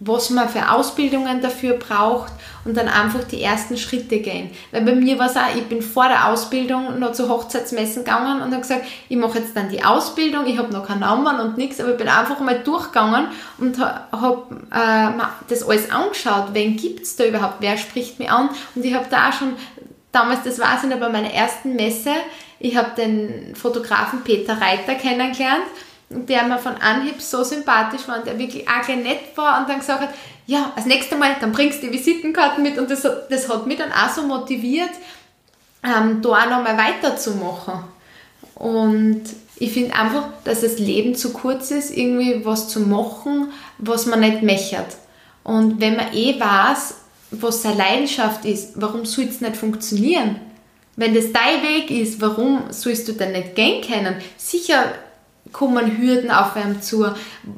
was 0.00 0.30
man 0.30 0.48
für 0.48 0.70
Ausbildungen 0.70 1.40
dafür 1.40 1.74
braucht 1.74 2.32
und 2.64 2.76
dann 2.76 2.88
einfach 2.88 3.24
die 3.24 3.42
ersten 3.42 3.76
Schritte 3.76 4.18
gehen. 4.18 4.50
Weil 4.72 4.82
bei 4.82 4.94
mir 4.94 5.18
war 5.18 5.26
es 5.26 5.36
auch, 5.36 5.54
ich 5.54 5.64
bin 5.64 5.80
vor 5.80 6.08
der 6.08 6.28
Ausbildung 6.28 6.98
noch 6.98 7.12
zu 7.12 7.28
Hochzeitsmessen 7.28 8.04
gegangen 8.04 8.42
und 8.42 8.50
habe 8.50 8.60
gesagt, 8.60 8.84
ich 9.08 9.16
mache 9.16 9.38
jetzt 9.38 9.56
dann 9.56 9.68
die 9.68 9.84
Ausbildung, 9.84 10.46
ich 10.46 10.58
habe 10.58 10.72
noch 10.72 10.86
keinen 10.86 11.00
Namen 11.00 11.40
und 11.40 11.56
nichts, 11.56 11.80
aber 11.80 11.92
ich 11.92 11.96
bin 11.96 12.08
einfach 12.08 12.40
mal 12.40 12.58
durchgegangen 12.58 13.28
und 13.58 13.78
habe 13.78 14.42
äh, 14.70 15.22
das 15.48 15.62
alles 15.62 15.90
angeschaut, 15.90 16.48
wen 16.52 16.76
gibt 16.76 17.02
es 17.02 17.16
da 17.16 17.24
überhaupt, 17.24 17.56
wer 17.60 17.78
spricht 17.78 18.18
mir 18.18 18.32
an 18.32 18.50
und 18.74 18.84
ich 18.84 18.94
habe 18.94 19.06
da 19.08 19.28
auch 19.28 19.32
schon, 19.32 19.54
damals, 20.12 20.42
das 20.42 20.58
war 20.58 20.76
es 20.76 20.88
bei 20.88 21.08
meiner 21.08 21.32
ersten 21.32 21.76
Messe, 21.76 22.12
ich 22.58 22.76
habe 22.76 22.90
den 22.96 23.54
Fotografen 23.54 24.22
Peter 24.24 24.60
Reiter 24.60 24.94
kennengelernt 24.94 25.64
der 26.08 26.44
mir 26.44 26.58
von 26.58 26.76
Anhieb 26.76 27.20
so 27.20 27.42
sympathisch 27.42 28.06
war 28.06 28.18
und 28.18 28.26
der 28.26 28.38
wirklich 28.38 28.66
auch 28.68 28.88
nett 28.88 29.36
war 29.36 29.60
und 29.60 29.68
dann 29.68 29.80
gesagt 29.80 30.02
hat, 30.02 30.14
ja, 30.46 30.72
das 30.76 30.86
nächste 30.86 31.16
Mal, 31.16 31.36
dann 31.40 31.52
bringst 31.52 31.82
du 31.82 31.88
die 31.88 31.92
Visitenkarten 31.92 32.62
mit 32.62 32.78
und 32.78 32.90
das, 32.90 33.02
das 33.02 33.48
hat 33.48 33.66
mich 33.66 33.78
dann 33.78 33.92
auch 33.92 34.08
so 34.08 34.22
motiviert, 34.22 34.90
ähm, 35.82 36.22
da 36.22 36.28
auch 36.28 36.50
nochmal 36.50 36.78
weiterzumachen. 36.78 37.84
Und 38.54 39.22
ich 39.56 39.72
finde 39.72 39.94
einfach, 39.94 40.28
dass 40.44 40.60
das 40.60 40.78
Leben 40.78 41.14
zu 41.14 41.32
kurz 41.32 41.70
ist, 41.70 41.96
irgendwie 41.96 42.44
was 42.44 42.68
zu 42.68 42.80
machen, 42.80 43.52
was 43.78 44.06
man 44.06 44.20
nicht 44.20 44.42
mechert. 44.42 44.96
Und 45.42 45.80
wenn 45.80 45.96
man 45.96 46.14
eh 46.14 46.38
weiß, 46.38 46.94
was 47.32 47.62
seine 47.62 47.78
Leidenschaft 47.78 48.44
ist, 48.44 48.72
warum 48.76 49.04
soll 49.04 49.24
es 49.24 49.40
nicht 49.40 49.56
funktionieren? 49.56 50.40
Wenn 50.96 51.14
das 51.14 51.32
dein 51.32 51.62
Weg 51.62 51.90
ist, 51.90 52.20
warum 52.20 52.64
sollst 52.70 53.08
du 53.08 53.12
dann 53.12 53.32
nicht 53.32 53.54
gehen 53.54 53.82
können? 53.82 54.16
Sicher 54.36 54.92
kommen 55.52 55.98
Hürden 55.98 56.30
auf 56.30 56.56
einem 56.56 56.82
zu. 56.82 57.06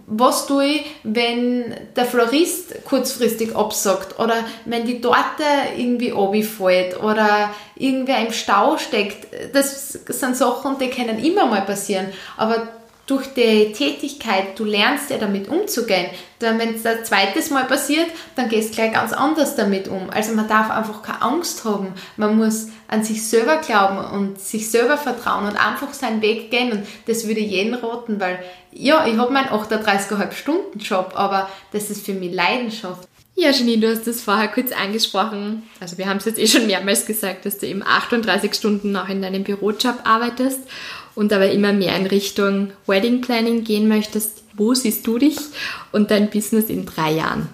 Was 0.07 0.47
tue 0.47 0.65
ich, 0.65 0.87
wenn 1.03 1.75
der 1.97 2.05
Florist 2.05 2.85
kurzfristig 2.85 3.57
absagt 3.57 4.19
oder 4.19 4.45
wenn 4.65 4.87
die 4.87 5.01
Torte 5.01 5.45
irgendwie 5.77 6.11
runterfällt 6.11 7.03
oder 7.03 7.51
irgendwer 7.77 8.27
im 8.27 8.33
Stau 8.33 8.77
steckt? 8.79 9.27
Das 9.55 9.93
sind 9.93 10.37
Sachen, 10.37 10.79
die 10.79 10.91
können 10.91 11.19
immer 11.19 11.47
mal 11.47 11.63
passieren. 11.63 12.09
Aber 12.37 12.69
durch 13.09 13.27
die 13.29 13.73
Tätigkeit, 13.73 14.59
du 14.59 14.65
lernst 14.65 15.09
ja 15.09 15.17
damit 15.17 15.49
umzugehen. 15.49 16.11
Dann, 16.41 16.59
wenn 16.59 16.75
es 16.75 16.83
das 16.83 17.05
zweites 17.05 17.51
Mal 17.51 17.65
passiert, 17.65 18.07
dann 18.37 18.51
gehst 18.51 18.71
du 18.71 18.75
gleich 18.75 18.93
ganz 18.93 19.15
anders 19.15 19.57
damit 19.57 19.89
um. 19.89 20.11
Also 20.11 20.35
man 20.35 20.47
darf 20.47 20.71
einfach 20.71 21.03
keine 21.03 21.23
Angst 21.23 21.65
haben. 21.65 21.95
Man 22.19 22.37
muss 22.37 22.69
an 22.87 23.03
sich 23.03 23.27
selber 23.27 23.57
glauben 23.57 23.97
und 24.13 24.39
sich 24.39 24.71
selber 24.71 24.99
vertrauen 24.99 25.47
und 25.47 25.57
einfach 25.57 25.95
seinen 25.95 26.21
Weg 26.21 26.51
gehen. 26.51 26.71
Und 26.71 26.87
das 27.07 27.27
würde 27.27 27.41
jeden 27.41 27.75
raten, 27.75 28.21
weil 28.21 28.41
ja, 28.73 29.07
ich 29.07 29.17
habe 29.17 29.33
meinen 29.33 29.49
38,5 29.49 30.33
Stunden 30.33 30.79
Job, 30.79 31.13
aber 31.15 31.49
das 31.73 31.89
ist 31.89 32.05
für 32.05 32.13
mich 32.13 32.35
Leidenschaft. 32.35 33.09
Ja, 33.37 33.51
Janine, 33.51 33.81
du 33.81 33.91
hast 33.91 34.07
das 34.07 34.21
vorher 34.21 34.49
kurz 34.49 34.73
angesprochen. 34.73 35.63
Also 35.81 35.97
wir 35.97 36.09
haben 36.09 36.19
es 36.19 36.27
jetzt 36.27 36.39
eh 36.39 36.47
schon 36.47 36.67
mehrmals 36.67 37.07
gesagt, 37.07 37.47
dass 37.47 37.57
du 37.57 37.67
eben 37.67 37.83
38 37.83 38.53
Stunden 38.53 38.93
noch 38.93 39.09
in 39.09 39.23
deinem 39.23 39.45
Bürojob 39.45 40.01
arbeitest 40.05 40.61
und 41.19 41.33
aber 41.33 41.51
immer 41.51 41.73
mehr 41.73 41.97
in 41.97 42.07
Richtung 42.07 42.71
Wedding 42.87 43.23
Planning 43.23 43.65
gehen 43.65 43.89
möchtest, 43.89 44.45
wo 44.55 44.73
siehst 44.73 45.05
du 45.05 45.19
dich 45.19 45.37
und 45.91 46.13
dein 46.13 46.31
Business 46.31 46.67
in 46.67 46.87
drei 46.87 47.11
Jahren? 47.11 47.49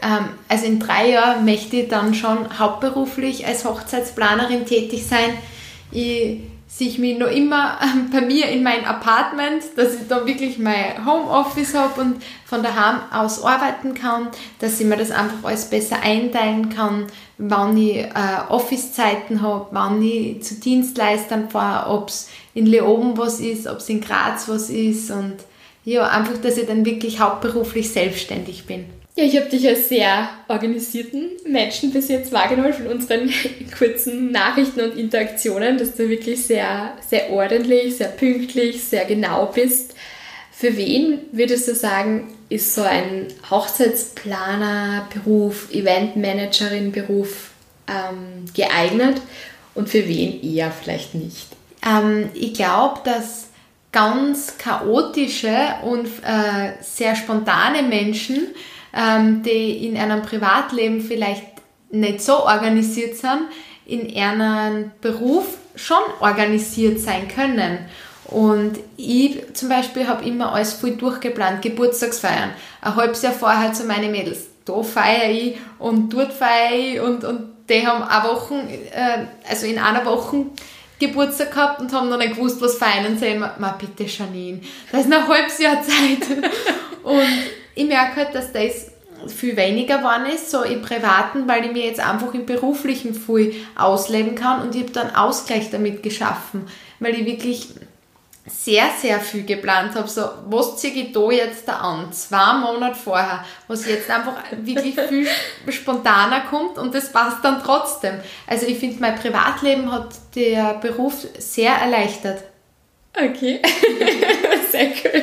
Ähm, 0.00 0.28
also 0.48 0.66
in 0.66 0.78
drei 0.78 1.10
Jahren 1.10 1.44
möchte 1.44 1.78
ich 1.78 1.88
dann 1.88 2.14
schon 2.14 2.60
hauptberuflich 2.60 3.44
als 3.48 3.64
Hochzeitsplanerin 3.64 4.64
tätig 4.64 5.04
sein. 5.04 5.30
Ich 5.90 6.38
sehe 6.74 6.98
mich 6.98 7.18
noch 7.18 7.30
immer 7.30 7.78
ähm, 7.82 8.08
bei 8.10 8.22
mir 8.22 8.48
in 8.48 8.62
meinem 8.62 8.84
Apartment, 8.84 9.62
dass 9.76 9.94
ich 9.94 10.08
da 10.08 10.26
wirklich 10.26 10.58
mein 10.58 11.04
Homeoffice 11.04 11.74
habe 11.74 12.00
und 12.00 12.22
von 12.46 12.62
daheim 12.62 13.00
aus 13.12 13.44
arbeiten 13.44 13.92
kann, 13.94 14.28
dass 14.58 14.80
ich 14.80 14.86
mir 14.86 14.96
das 14.96 15.10
einfach 15.10 15.44
alles 15.44 15.66
besser 15.66 15.96
einteilen 16.02 16.70
kann, 16.70 17.06
wann 17.36 17.76
ich 17.76 17.98
äh, 17.98 18.10
Office-Zeiten 18.48 19.42
habe, 19.42 19.66
wann 19.72 20.02
ich 20.02 20.42
zu 20.42 20.54
Dienstleistern 20.54 21.50
fahre, 21.50 21.90
ob 21.90 22.08
es 22.08 22.30
in 22.54 22.64
Leoben 22.64 23.18
was 23.18 23.40
ist, 23.40 23.66
ob 23.66 23.78
es 23.78 23.88
in 23.90 24.00
Graz 24.00 24.48
was 24.48 24.70
ist 24.70 25.10
und 25.10 25.36
ja, 25.84 26.08
einfach, 26.08 26.40
dass 26.40 26.56
ich 26.56 26.66
dann 26.66 26.86
wirklich 26.86 27.20
hauptberuflich 27.20 27.92
selbstständig 27.92 28.66
bin. 28.66 28.86
Ja, 29.14 29.24
ich 29.24 29.36
habe 29.36 29.50
dich 29.50 29.68
als 29.68 29.90
sehr 29.90 30.30
organisierten 30.48 31.32
Menschen 31.46 31.92
bis 31.92 32.08
jetzt 32.08 32.32
wahrgenommen 32.32 32.72
von 32.72 32.86
unseren 32.86 33.30
kurzen 33.78 34.30
Nachrichten 34.30 34.80
und 34.80 34.96
Interaktionen, 34.96 35.76
dass 35.76 35.94
du 35.94 36.08
wirklich 36.08 36.46
sehr, 36.46 36.96
sehr 37.06 37.30
ordentlich, 37.30 37.96
sehr 37.96 38.08
pünktlich, 38.08 38.82
sehr 38.82 39.04
genau 39.04 39.46
bist. 39.54 39.94
Für 40.50 40.76
wen 40.78 41.18
würdest 41.32 41.68
du 41.68 41.74
sagen, 41.74 42.32
ist 42.48 42.74
so 42.74 42.82
ein 42.82 43.26
Hochzeitsplaner 43.50 45.08
Beruf, 45.12 45.68
Eventmanagerin 45.72 46.92
Beruf 46.92 47.50
ähm, 47.88 48.46
geeignet 48.54 49.20
und 49.74 49.90
für 49.90 50.08
wen 50.08 50.42
eher 50.42 50.70
vielleicht 50.70 51.14
nicht? 51.14 51.48
Ähm, 51.86 52.30
ich 52.32 52.54
glaube, 52.54 53.00
dass 53.04 53.48
ganz 53.92 54.56
chaotische 54.56 55.54
und 55.84 56.06
äh, 56.24 56.72
sehr 56.80 57.14
spontane 57.14 57.82
Menschen, 57.82 58.46
die 58.94 59.86
in 59.86 59.96
einem 59.96 60.22
Privatleben 60.22 61.00
vielleicht 61.00 61.44
nicht 61.90 62.20
so 62.20 62.44
organisiert 62.44 63.16
sind, 63.16 63.48
in 63.86 64.14
einem 64.16 64.90
Beruf 65.00 65.46
schon 65.76 66.02
organisiert 66.20 66.98
sein 66.98 67.28
können. 67.28 67.78
Und 68.24 68.78
ich 68.96 69.42
zum 69.54 69.68
Beispiel 69.68 70.06
habe 70.08 70.24
immer 70.24 70.54
alles 70.54 70.72
voll 70.72 70.92
durchgeplant, 70.92 71.60
Geburtstagsfeiern. 71.60 72.50
Ein 72.80 72.96
halbes 72.96 73.22
Jahr 73.22 73.32
vorher 73.32 73.72
zu 73.72 73.84
meinen 73.84 74.10
Mädels. 74.10 74.46
Da 74.64 74.82
feiere 74.82 75.30
ich 75.30 75.56
und 75.78 76.12
dort 76.12 76.32
feiere 76.32 76.72
ich 76.72 77.00
und, 77.00 77.24
und 77.24 77.52
die 77.68 77.86
haben 77.86 78.02
eine 78.02 78.28
Woche, 78.28 78.54
äh, 78.54 79.26
also 79.48 79.66
in 79.66 79.78
einer 79.78 80.04
Woche 80.04 80.46
Geburtstag 80.98 81.50
gehabt 81.50 81.80
und 81.80 81.92
haben 81.92 82.08
noch 82.08 82.16
nicht 82.16 82.36
gewusst, 82.36 82.60
was 82.60 82.76
feiern. 82.76 83.06
Und 83.06 83.18
sagen 83.18 83.40
wir, 83.40 83.54
ma 83.58 83.72
bitte 83.72 84.04
Janine, 84.04 84.60
da 84.90 84.98
ist 84.98 85.08
noch 85.08 85.18
ein 85.18 85.28
halbes 85.28 85.58
Jahr 85.58 85.82
Zeit. 85.82 86.28
und 87.02 87.22
ich 87.74 87.86
merke 87.86 88.16
halt, 88.16 88.34
dass 88.34 88.52
das 88.52 88.92
viel 89.28 89.56
weniger 89.56 89.98
geworden 89.98 90.26
ist, 90.26 90.50
so 90.50 90.62
im 90.62 90.82
Privaten, 90.82 91.46
weil 91.46 91.64
ich 91.64 91.72
mir 91.72 91.86
jetzt 91.86 92.00
einfach 92.00 92.34
im 92.34 92.46
Beruflichen 92.46 93.14
viel 93.14 93.54
ausleben 93.76 94.34
kann 94.34 94.62
und 94.62 94.74
ich 94.74 94.82
habe 94.82 94.92
dann 94.92 95.14
Ausgleich 95.14 95.70
damit 95.70 96.02
geschaffen, 96.02 96.66
weil 96.98 97.14
ich 97.14 97.26
wirklich 97.26 97.68
sehr, 98.46 98.86
sehr 99.00 99.20
viel 99.20 99.44
geplant 99.44 99.94
habe. 99.94 100.08
So, 100.08 100.22
was 100.48 100.76
ziehe 100.76 100.92
ich 100.92 101.12
da 101.12 101.30
jetzt 101.30 101.68
da 101.68 101.74
an? 101.76 102.12
Zwei 102.12 102.54
Monate 102.54 102.96
vorher, 102.96 103.44
was 103.68 103.86
jetzt 103.86 104.10
einfach 104.10 104.34
wirklich 104.50 104.98
viel 105.08 105.28
spontaner 105.68 106.40
kommt 106.40 106.76
und 106.76 106.92
das 106.94 107.12
passt 107.12 107.44
dann 107.44 107.62
trotzdem. 107.62 108.14
Also 108.46 108.66
ich 108.66 108.78
finde, 108.78 109.00
mein 109.00 109.14
Privatleben 109.14 109.92
hat 109.92 110.10
der 110.34 110.74
Beruf 110.74 111.14
sehr 111.38 111.72
erleichtert. 111.72 112.42
Okay, 113.14 113.60
sehr 114.72 114.86
cool. 115.04 115.22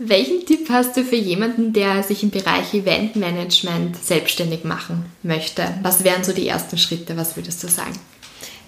Welchen 0.00 0.46
Tipp 0.46 0.68
hast 0.70 0.96
du 0.96 1.02
für 1.02 1.16
jemanden, 1.16 1.72
der 1.72 2.04
sich 2.04 2.22
im 2.22 2.30
Bereich 2.30 2.72
Eventmanagement 2.72 3.96
selbstständig 3.96 4.62
machen 4.62 5.06
möchte? 5.24 5.64
Was 5.82 6.04
wären 6.04 6.22
so 6.22 6.32
die 6.32 6.46
ersten 6.46 6.78
Schritte? 6.78 7.16
Was 7.16 7.34
würdest 7.34 7.64
du 7.64 7.68
sagen? 7.68 7.98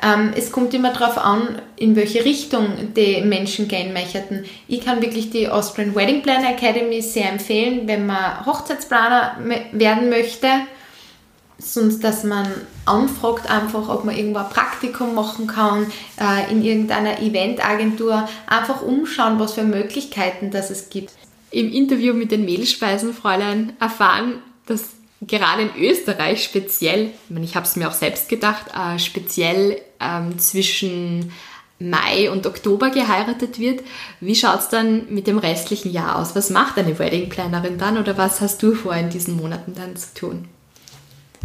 Ähm, 0.03 0.33
es 0.35 0.51
kommt 0.51 0.75
immer 0.75 0.93
darauf 0.93 1.19
an, 1.19 1.63
in 1.77 1.95
welche 1.95 2.25
Richtung 2.25 2.95
die 2.97 3.21
Menschen 3.23 3.69
gehen 3.69 3.93
möchten. 3.93 4.45
Ich 4.67 4.85
kann 4.85 5.03
wirklich 5.03 5.31
die 5.31 5.49
Austrian 5.49 5.95
Wedding 5.95 6.23
Planner 6.23 6.51
Academy 6.51 7.01
sehr 7.01 7.31
empfehlen, 7.31 7.87
wenn 7.87 8.07
man 8.07 8.45
Hochzeitsplaner 8.45 9.37
werden 9.71 10.09
möchte. 10.09 10.49
Sonst, 11.61 12.03
dass 12.03 12.25
man 12.25 12.47
anfragt 12.87 13.51
einfach, 13.51 13.89
ob 13.89 14.05
man 14.05 14.17
irgendwo 14.17 14.39
ein 14.39 14.49
Praktikum 14.49 15.15
machen 15.15 15.47
kann, 15.47 15.87
äh, 16.19 16.51
in 16.51 16.65
irgendeiner 16.65 17.21
Eventagentur. 17.21 18.29
Einfach 18.47 18.83
umschauen, 18.83 19.39
was 19.39 19.55
für 19.55 19.65
Möglichkeiten 19.65 20.51
das 20.51 20.71
es 20.71 20.91
gibt. 20.91 21.13
Im 21.51 21.71
Interview 21.73 22.15
mit 22.15 22.31
den 22.31 22.45
Mehlspeisenfräulein 22.45 23.75
erfahren, 23.81 24.35
dass 24.67 24.91
gerade 25.21 25.63
in 25.63 25.83
Österreich 25.83 26.43
speziell, 26.45 27.07
ich, 27.07 27.31
meine, 27.31 27.45
ich 27.45 27.57
habe 27.57 27.67
es 27.67 27.77
mir 27.77 27.89
auch 27.89 27.95
selbst 27.95 28.29
gedacht, 28.29 28.67
äh, 28.75 28.99
speziell 28.99 29.81
ähm, 30.01 30.39
zwischen 30.39 31.33
Mai 31.79 32.31
und 32.31 32.47
Oktober 32.47 32.91
geheiratet 32.91 33.59
wird. 33.59 33.83
Wie 34.21 34.35
schaut 34.35 34.61
es 34.61 34.69
dann 34.69 35.13
mit 35.13 35.27
dem 35.27 35.39
restlichen 35.39 35.91
Jahr 35.91 36.19
aus? 36.19 36.37
Was 36.37 36.51
macht 36.51 36.79
eine 36.79 36.99
Wedding-Plannerin 36.99 37.79
dann 37.79 37.99
oder 37.99 38.19
was 38.19 38.41
hast 38.41 38.63
du 38.63 38.75
vor, 38.75 38.95
in 38.95 39.11
diesen 39.11 39.37
Monaten 39.37 39.75
dann 39.75 39.97
zu 39.97 40.15
tun? 40.15 40.49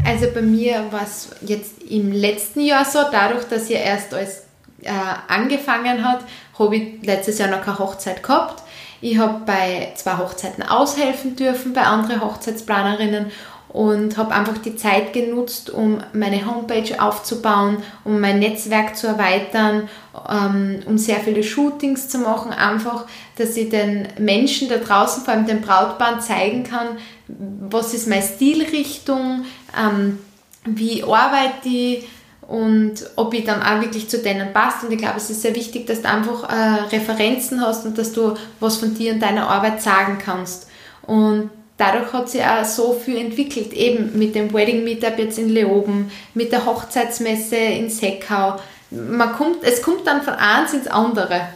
Also 0.03 0.27
bei 0.33 0.41
mir 0.41 0.91
war 0.91 1.03
es 1.03 1.29
jetzt 1.41 1.81
im 1.83 2.11
letzten 2.11 2.61
Jahr 2.61 2.85
so, 2.85 2.99
dadurch, 3.11 3.45
dass 3.45 3.69
ihr 3.69 3.79
erst 3.79 4.13
alles 4.13 4.43
äh, 4.81 4.91
angefangen 5.27 6.07
hat, 6.07 6.19
habe 6.59 6.75
ich 6.75 7.03
letztes 7.03 7.37
Jahr 7.39 7.49
noch 7.49 7.61
keine 7.61 7.79
Hochzeit 7.79 8.21
gehabt. 8.21 8.63
Ich 9.01 9.17
habe 9.17 9.41
bei 9.45 9.93
zwei 9.95 10.17
Hochzeiten 10.17 10.63
aushelfen 10.63 11.35
dürfen, 11.35 11.73
bei 11.73 11.83
anderen 11.83 12.21
Hochzeitsplanerinnen 12.21 13.31
und 13.75 14.15
habe 14.15 14.33
einfach 14.33 14.57
die 14.57 14.77
Zeit 14.77 15.11
genutzt, 15.11 15.69
um 15.69 15.99
meine 16.13 16.45
Homepage 16.45 16.97
aufzubauen, 16.97 17.83
um 18.05 18.21
mein 18.21 18.39
Netzwerk 18.39 18.95
zu 18.95 19.07
erweitern, 19.07 19.89
ähm, 20.29 20.79
um 20.85 20.97
sehr 20.97 21.17
viele 21.17 21.43
Shootings 21.43 22.07
zu 22.07 22.19
machen, 22.19 22.53
einfach, 22.53 23.05
dass 23.37 23.57
ich 23.57 23.69
den 23.69 24.07
Menschen 24.17 24.69
da 24.69 24.77
draußen, 24.77 25.23
vor 25.23 25.33
allem 25.33 25.45
den 25.45 25.59
Brautpaaren, 25.59 26.21
zeigen 26.21 26.63
kann, 26.63 26.87
was 27.27 27.93
ist 27.93 28.07
meine 28.07 28.21
Stilrichtung, 28.21 29.43
ähm, 29.77 30.19
wie 30.65 31.03
arbeite 31.03 31.67
ich 31.67 32.07
und 32.47 32.93
ob 33.15 33.33
ich 33.33 33.43
dann 33.43 33.61
auch 33.61 33.81
wirklich 33.81 34.07
zu 34.07 34.19
denen 34.19 34.53
passt. 34.53 34.83
Und 34.83 34.91
ich 34.91 34.99
glaube, 34.99 35.17
es 35.17 35.29
ist 35.29 35.41
sehr 35.41 35.55
wichtig, 35.55 35.87
dass 35.87 36.01
du 36.01 36.09
einfach 36.09 36.49
äh, 36.49 36.95
Referenzen 36.95 37.61
hast 37.61 37.85
und 37.85 37.97
dass 37.97 38.11
du 38.11 38.35
was 38.59 38.77
von 38.77 38.93
dir 38.93 39.13
und 39.13 39.19
deiner 39.19 39.49
Arbeit 39.49 39.81
sagen 39.81 40.19
kannst. 40.23 40.67
Und 41.03 41.49
dadurch 41.77 42.13
hat 42.13 42.29
sich 42.29 42.43
auch 42.43 42.63
so 42.63 42.93
viel 42.93 43.17
entwickelt, 43.17 43.73
eben 43.73 44.17
mit 44.17 44.35
dem 44.35 44.53
Wedding 44.53 44.83
Meetup 44.83 45.17
jetzt 45.17 45.39
in 45.39 45.49
Leoben, 45.49 46.11
mit 46.33 46.51
der 46.51 46.65
Hochzeitsmesse 46.65 47.55
in 47.55 47.89
Seckau. 47.89 48.59
Man 48.91 49.33
kommt, 49.33 49.63
es 49.63 49.81
kommt 49.81 50.05
dann 50.05 50.21
von 50.21 50.35
eins 50.35 50.73
ins 50.73 50.87
andere. 50.87 51.47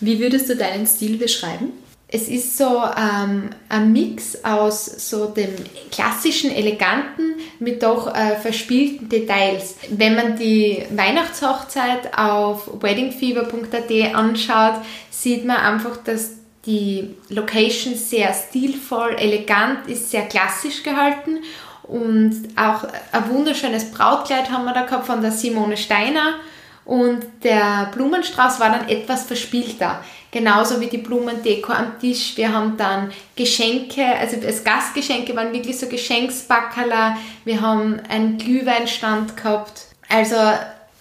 Wie 0.00 0.18
würdest 0.18 0.48
du 0.48 0.56
deinen 0.56 0.86
Stil 0.86 1.18
beschreiben? 1.18 1.72
Es 2.10 2.26
ist 2.26 2.56
so 2.56 2.82
ähm, 2.96 3.50
ein 3.68 3.92
Mix 3.92 4.42
aus 4.42 4.86
so 4.86 5.26
dem 5.26 5.54
klassischen, 5.90 6.50
eleganten 6.50 7.34
mit 7.58 7.82
doch 7.82 8.14
äh, 8.14 8.36
verspielten 8.36 9.10
Details. 9.10 9.76
Wenn 9.90 10.14
man 10.14 10.36
die 10.36 10.84
Weihnachtshochzeit 10.90 12.16
auf 12.16 12.82
weddingfever.at 12.82 14.14
anschaut, 14.14 14.80
sieht 15.10 15.44
man 15.44 15.58
einfach, 15.58 15.98
dass 15.98 16.30
die 16.64 17.14
Location 17.28 17.94
sehr 17.94 18.32
stilvoll, 18.32 19.14
elegant 19.18 19.86
ist, 19.86 20.10
sehr 20.10 20.22
klassisch 20.22 20.82
gehalten 20.82 21.40
und 21.82 22.48
auch 22.56 22.84
ein 23.12 23.30
wunderschönes 23.30 23.90
Brautkleid 23.90 24.50
haben 24.50 24.64
wir 24.64 24.74
da 24.74 24.82
gehabt 24.82 25.06
von 25.06 25.20
der 25.20 25.32
Simone 25.32 25.76
Steiner 25.76 26.34
und 26.84 27.20
der 27.42 27.90
Blumenstrauß 27.94 28.60
war 28.60 28.70
dann 28.70 28.88
etwas 28.88 29.24
verspielter. 29.24 30.02
Genauso 30.30 30.80
wie 30.80 30.88
die 30.88 30.98
Blumendeko 30.98 31.72
am 31.72 31.98
Tisch. 31.98 32.36
Wir 32.36 32.52
haben 32.52 32.76
dann 32.76 33.10
Geschenke, 33.34 34.04
also 34.04 34.36
als 34.46 34.62
Gastgeschenke 34.62 35.34
waren 35.34 35.52
wirklich 35.54 35.78
so 35.78 35.86
Geschenksbackerler. 35.86 37.16
Wir 37.44 37.60
haben 37.60 38.00
einen 38.08 38.36
Glühweinstand 38.36 39.36
gehabt. 39.36 39.86
Also 40.08 40.36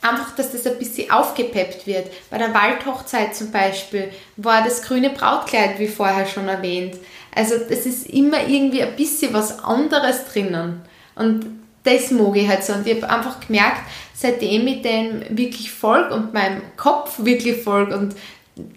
einfach, 0.02 0.34
dass 0.36 0.52
das 0.54 0.66
ein 0.66 0.80
bisschen 0.80 1.12
aufgepeppt 1.12 1.86
wird. 1.88 2.08
Bei 2.30 2.38
der 2.38 2.54
Waldhochzeit 2.54 3.36
zum 3.36 3.52
Beispiel 3.52 4.12
war 4.38 4.63
das 4.63 4.82
grüne 4.82 5.10
Brautkleid, 5.10 5.80
wie 5.80 5.88
vorher 5.88 6.26
schon 6.26 6.48
erwähnt. 6.48 6.96
Also 7.36 7.56
es 7.56 7.86
ist 7.86 8.08
immer 8.08 8.48
irgendwie 8.48 8.82
ein 8.82 8.96
bisschen 8.96 9.34
was 9.34 9.63
anderes 9.63 10.26
drinnen. 10.32 10.82
Und 11.16 11.46
das 11.84 12.12
mag 12.12 12.36
ich 12.36 12.48
halt 12.48 12.63
so. 12.63 12.74
Und 12.74 12.88
ich 12.88 13.02
habe 13.02 13.13
einfach 13.13 13.40
gemerkt, 13.46 13.82
seitdem 14.13 14.68
ich 14.68 14.82
dem 14.82 15.24
wirklich 15.30 15.72
folge 15.72 16.13
und 16.13 16.34
meinem 16.34 16.62
Kopf 16.76 17.16
wirklich 17.20 17.62
folge 17.62 17.98
und 17.98 18.16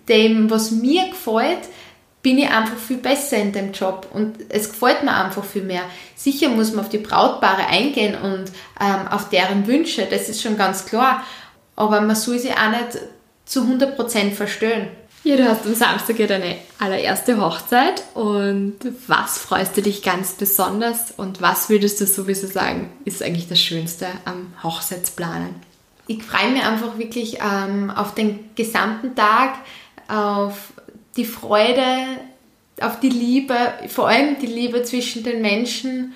dem, 0.09 0.51
was 0.51 0.71
mir 0.71 1.09
gefällt, 1.09 1.69
bin 2.23 2.38
ich 2.38 2.51
einfach 2.51 2.77
viel 2.77 2.99
besser 2.99 3.38
in 3.38 3.53
dem 3.53 3.73
Job 3.73 4.09
und 4.12 4.37
es 4.51 4.71
gefällt 4.71 5.03
mir 5.03 5.14
einfach 5.14 5.45
viel 5.45 5.62
mehr. 5.62 5.83
Sicher 6.14 6.51
muss 6.51 6.73
man 6.73 6.85
auf 6.85 6.90
die 6.90 6.99
Brautpaare 6.99 7.66
eingehen 7.66 8.14
und 8.14 8.53
ähm, 8.79 9.09
auf 9.11 9.31
deren 9.31 9.66
Wünsche, 9.66 10.07
das 10.11 10.29
ist 10.29 10.43
schon 10.43 10.59
ganz 10.59 10.85
klar, 10.85 11.25
aber 11.77 12.01
man 12.03 12.16
soll 12.16 12.38
sie 12.38 12.53
auch 12.53 12.71
nicht 12.71 12.99
zu 13.47 13.62
100% 13.62 14.33
verstehen. 14.33 14.88
Ja, 15.23 15.37
du 15.37 15.49
hast 15.49 15.66
am 15.66 15.75
Samstag 15.75 16.19
ja 16.19 16.27
deine 16.27 16.57
allererste 16.79 17.38
Hochzeit 17.40 18.03
und 18.14 18.77
was 19.07 19.38
freust 19.38 19.77
du 19.77 19.83
dich 19.83 20.03
ganz 20.03 20.33
besonders 20.33 21.12
und 21.16 21.43
was 21.43 21.69
würdest 21.69 22.01
du 22.01 22.07
sowieso 22.07 22.47
sagen, 22.47 22.90
ist 23.05 23.23
eigentlich 23.23 23.49
das 23.49 23.61
Schönste 23.61 24.07
am 24.25 24.53
Hochzeitsplanen? 24.62 25.55
Ich 26.11 26.25
freue 26.25 26.51
mich 26.51 26.64
einfach 26.64 26.99
wirklich 26.99 27.38
ähm, 27.40 27.88
auf 27.88 28.16
den 28.16 28.51
gesamten 28.57 29.14
Tag, 29.14 29.55
auf 30.09 30.73
die 31.16 31.25
Freude, 31.25 31.87
auf 32.81 32.99
die 32.99 33.11
Liebe, 33.11 33.55
vor 33.87 34.09
allem 34.09 34.37
die 34.40 34.46
Liebe 34.46 34.83
zwischen 34.83 35.23
den 35.23 35.40
Menschen 35.40 36.12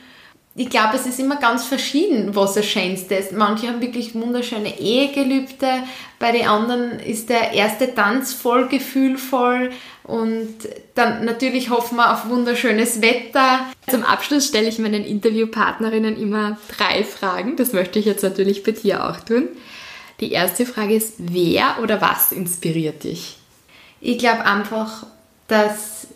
ich 0.57 0.71
glaube, 0.71 0.95
es 0.95 1.05
ist 1.05 1.19
immer 1.19 1.37
ganz 1.37 1.65
verschieden, 1.65 2.37
was 2.37 2.55
das 2.55 2.67
Schönste 2.67 3.17
ist. 3.17 3.33
Manche 3.33 3.67
haben 3.67 3.81
wirklich 3.81 4.15
wunderschöne 4.15 4.79
Ehegelübde, 4.79 5.83
bei 6.21 6.31
den 6.31 6.47
anderen 6.47 7.01
ist 7.01 7.29
der 7.29 7.53
erste 7.53 7.93
Tanz 7.93 8.33
voll 8.33 8.69
gefühlvoll 8.69 9.73
und 10.05 10.55
dann 10.95 11.25
natürlich 11.25 11.71
hoffen 11.71 11.97
wir 11.97 12.13
auf 12.13 12.29
wunderschönes 12.29 13.03
Wetter. 13.03 13.67
Zum 13.89 14.05
Abschluss 14.05 14.47
stelle 14.47 14.69
ich 14.69 14.79
meinen 14.79 15.05
Interviewpartnerinnen 15.05 16.17
immer 16.17 16.57
drei 16.77 17.03
Fragen. 17.03 17.57
Das 17.57 17.73
möchte 17.73 17.99
ich 17.99 18.05
jetzt 18.05 18.23
natürlich 18.23 18.63
bei 18.63 18.73
dir 18.73 19.09
auch 19.09 19.19
tun. 19.21 19.49
Die 20.21 20.33
erste 20.33 20.67
Frage 20.67 20.95
ist, 20.95 21.15
wer 21.19 21.77
oder 21.83 22.01
was 22.01 22.33
inspiriert 22.33 23.05
dich? 23.05 23.37
Ich 24.01 24.19
glaube 24.19 24.45
einfach, 24.45 25.07
dass 25.49 26.07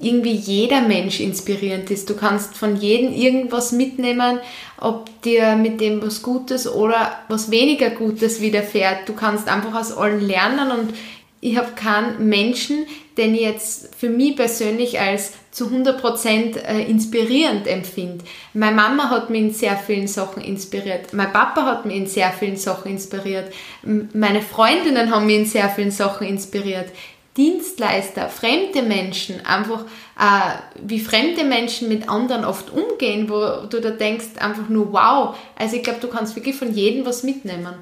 irgendwie 0.00 0.34
jeder 0.34 0.80
Mensch 0.80 1.20
inspirierend 1.20 1.90
ist. 1.90 2.08
Du 2.08 2.16
kannst 2.16 2.56
von 2.56 2.76
jedem 2.76 3.12
irgendwas 3.12 3.72
mitnehmen, 3.72 4.40
ob 4.78 5.22
dir 5.22 5.56
mit 5.56 5.80
dem 5.80 6.02
was 6.02 6.22
Gutes 6.22 6.66
oder 6.66 7.18
was 7.28 7.50
weniger 7.50 7.90
Gutes 7.90 8.40
widerfährt. 8.40 9.08
Du 9.08 9.12
kannst 9.12 9.48
einfach 9.48 9.78
aus 9.78 9.92
allen 9.92 10.26
lernen 10.26 10.70
und 10.70 10.94
ich 11.40 11.56
habe 11.56 11.72
keinen 11.72 12.28
Menschen, 12.28 12.86
den 13.16 13.34
ich 13.34 13.42
jetzt 13.42 13.94
für 13.94 14.08
mich 14.08 14.36
persönlich 14.36 14.98
als 14.98 15.32
zu 15.56 15.68
100% 15.68 16.58
äh, 16.58 16.82
inspirierend 16.82 17.66
empfinde. 17.66 18.22
Meine 18.52 18.76
Mama 18.76 19.08
hat 19.08 19.30
mich 19.30 19.40
in 19.40 19.54
sehr 19.54 19.74
vielen 19.78 20.06
Sachen 20.06 20.44
inspiriert. 20.44 21.14
Mein 21.14 21.32
Papa 21.32 21.64
hat 21.64 21.86
mich 21.86 21.96
in 21.96 22.06
sehr 22.06 22.30
vielen 22.30 22.58
Sachen 22.58 22.90
inspiriert. 22.90 23.50
Meine 23.82 24.42
Freundinnen 24.42 25.10
haben 25.10 25.24
mich 25.24 25.36
in 25.36 25.46
sehr 25.46 25.70
vielen 25.70 25.92
Sachen 25.92 26.26
inspiriert. 26.26 26.90
Dienstleister, 27.38 28.28
fremde 28.28 28.82
Menschen, 28.82 29.46
einfach 29.46 29.86
äh, 30.20 30.58
wie 30.82 31.00
fremde 31.00 31.44
Menschen 31.44 31.88
mit 31.88 32.06
anderen 32.06 32.44
oft 32.44 32.70
umgehen, 32.70 33.30
wo 33.30 33.66
du 33.66 33.80
da 33.80 33.92
denkst 33.92 34.36
einfach 34.38 34.68
nur 34.68 34.92
wow. 34.92 35.38
Also 35.58 35.76
ich 35.76 35.82
glaube, 35.82 36.00
du 36.00 36.08
kannst 36.08 36.36
wirklich 36.36 36.56
von 36.56 36.74
jedem 36.74 37.06
was 37.06 37.22
mitnehmen. 37.22 37.76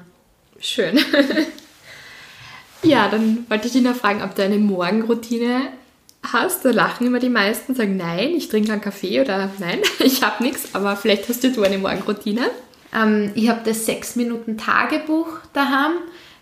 Schön. 0.61 0.97
ja, 2.83 3.09
dann 3.09 3.45
wollte 3.49 3.67
ich 3.67 3.73
dich 3.73 3.83
noch 3.83 3.97
fragen, 3.97 4.23
ob 4.23 4.33
du 4.33 4.43
eine 4.43 4.59
Morgenroutine 4.59 5.73
hast. 6.33 6.65
Da 6.65 6.71
lachen 6.71 7.07
immer 7.07 7.19
die 7.19 7.29
meisten, 7.29 7.75
sagen 7.75 7.97
nein, 7.97 8.29
ich 8.35 8.49
trinke 8.49 8.69
keinen 8.69 8.81
Kaffee 8.81 9.21
oder 9.21 9.49
nein, 9.59 9.79
ich 9.99 10.23
habe 10.23 10.43
nichts, 10.43 10.69
aber 10.73 10.95
vielleicht 10.95 11.27
hast 11.29 11.43
du 11.43 11.63
eine 11.63 11.77
Morgenroutine. 11.77 12.49
Ähm, 12.93 13.31
ich 13.35 13.49
habe 13.49 13.61
das 13.65 13.85
6 13.85 14.15
Minuten 14.15 14.57
Tagebuch 14.57 15.27
daheim. 15.53 15.93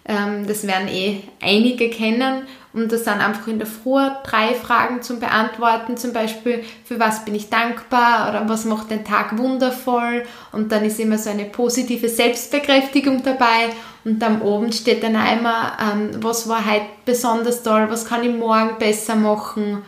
Ähm, 0.06 0.48
das 0.48 0.68
werden 0.68 0.88
eh 0.88 1.22
einige 1.42 1.90
kennen 1.90 2.44
und 2.74 2.92
das 2.92 3.04
sind 3.04 3.20
einfach 3.20 3.48
in 3.48 3.60
der 3.60 3.68
Früh 3.68 4.10
drei 4.24 4.56
Fragen 4.56 5.04
zum 5.04 5.20
Beantworten, 5.20 5.96
zum 5.96 6.12
Beispiel, 6.12 6.64
für 6.84 7.00
was 7.00 7.24
bin 7.24 7.36
ich 7.36 7.50
dankbar 7.50 8.30
oder 8.30 8.50
was 8.50 8.66
macht 8.66 8.90
den 8.90 9.06
Tag 9.06 9.38
wundervoll. 9.38 10.24
Und 10.52 10.72
dann 10.72 10.84
ist 10.84 11.00
immer 11.00 11.20
so 11.20 11.30
eine 11.30 11.46
positive 11.46 12.10
Selbstbekräftigung 12.10 13.22
dabei. 13.24 13.70
Und 14.04 14.24
am 14.24 14.42
Abend 14.42 14.74
steht 14.74 15.04
dann 15.04 15.16
einmal, 15.16 15.74
ähm, 15.80 16.10
was 16.24 16.50
war 16.50 16.66
heute 16.66 16.88
besonders 17.06 17.62
toll, 17.62 17.86
was 17.90 18.06
kann 18.06 18.24
ich 18.24 18.36
morgen 18.36 18.80
besser 18.80 19.16
machen. 19.16 19.84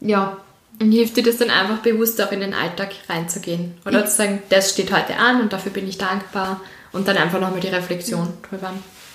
Ja. 0.00 0.36
Und 0.80 0.92
hilft 0.92 1.16
dir 1.16 1.24
das 1.24 1.38
dann 1.38 1.50
einfach 1.50 1.78
bewusst 1.78 2.22
auch 2.22 2.30
in 2.30 2.38
den 2.38 2.54
Alltag 2.54 2.90
reinzugehen? 3.08 3.74
Oder 3.84 4.06
zu 4.06 4.14
sagen, 4.14 4.44
das 4.48 4.70
steht 4.70 4.92
heute 4.92 5.16
an 5.16 5.40
und 5.40 5.52
dafür 5.52 5.72
bin 5.72 5.88
ich 5.88 5.98
dankbar. 5.98 6.60
Und 6.92 7.08
dann 7.08 7.16
einfach 7.16 7.40
nochmal 7.40 7.60
die 7.60 7.66
Reflexion 7.66 8.32
drüber. 8.48 8.72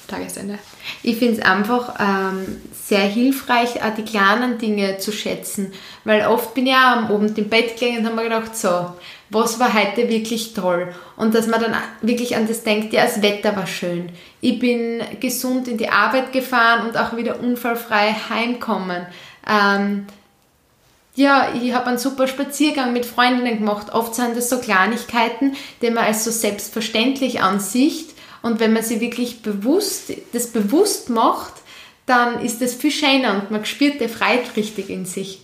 Tagesende. 0.07 0.59
Ich 1.01 1.17
finde 1.17 1.39
es 1.39 1.45
einfach 1.45 1.95
ähm, 1.99 2.61
sehr 2.73 3.01
hilfreich, 3.01 3.81
auch 3.83 3.95
die 3.95 4.03
kleinen 4.03 4.57
Dinge 4.57 4.97
zu 4.97 5.11
schätzen, 5.11 5.71
weil 6.03 6.27
oft 6.27 6.53
bin 6.53 6.67
ich 6.67 6.73
auch 6.73 6.97
am 6.97 7.05
Abend 7.05 7.37
im 7.37 7.49
Bett 7.49 7.77
gelegen 7.77 7.99
und 7.99 8.05
habe 8.05 8.15
mir 8.17 8.23
gedacht, 8.23 8.55
so, 8.55 8.93
was 9.29 9.59
war 9.59 9.73
heute 9.73 10.09
wirklich 10.09 10.53
toll? 10.53 10.93
Und 11.15 11.33
dass 11.33 11.47
man 11.47 11.61
dann 11.61 11.75
wirklich 12.01 12.35
an 12.35 12.47
das 12.47 12.63
denkt, 12.63 12.93
ja, 12.93 13.03
das 13.03 13.21
Wetter 13.21 13.55
war 13.55 13.67
schön. 13.67 14.09
Ich 14.41 14.59
bin 14.59 15.01
gesund 15.19 15.67
in 15.67 15.77
die 15.77 15.89
Arbeit 15.89 16.33
gefahren 16.33 16.87
und 16.87 16.97
auch 16.97 17.15
wieder 17.15 17.39
unfallfrei 17.39 18.15
heimkommen. 18.29 19.05
Ähm, 19.49 20.05
ja, 21.15 21.53
ich 21.53 21.73
habe 21.73 21.87
einen 21.87 21.97
super 21.97 22.27
Spaziergang 22.27 22.91
mit 22.91 23.05
Freundinnen 23.05 23.59
gemacht. 23.59 23.93
Oft 23.93 24.15
sind 24.15 24.35
das 24.35 24.49
so 24.49 24.59
Kleinigkeiten, 24.59 25.55
die 25.81 25.89
man 25.91 26.05
als 26.05 26.23
so 26.23 26.31
selbstverständlich 26.31 27.41
ansieht 27.41 28.12
und 28.43 28.59
wenn 28.59 28.73
man 28.73 28.83
sich 28.83 28.99
wirklich 28.99 29.41
bewusst, 29.41 30.13
das 30.33 30.47
bewusst 30.47 31.09
macht, 31.09 31.53
dann 32.05 32.43
ist 32.43 32.61
das 32.61 32.75
viel 32.75 32.91
schöner 32.91 33.35
und 33.35 33.49
man 33.49 33.65
spürt 33.65 34.01
die 34.01 34.09
Freiheit 34.09 34.55
richtig 34.55 34.89
in 34.89 35.05
sich. 35.05 35.39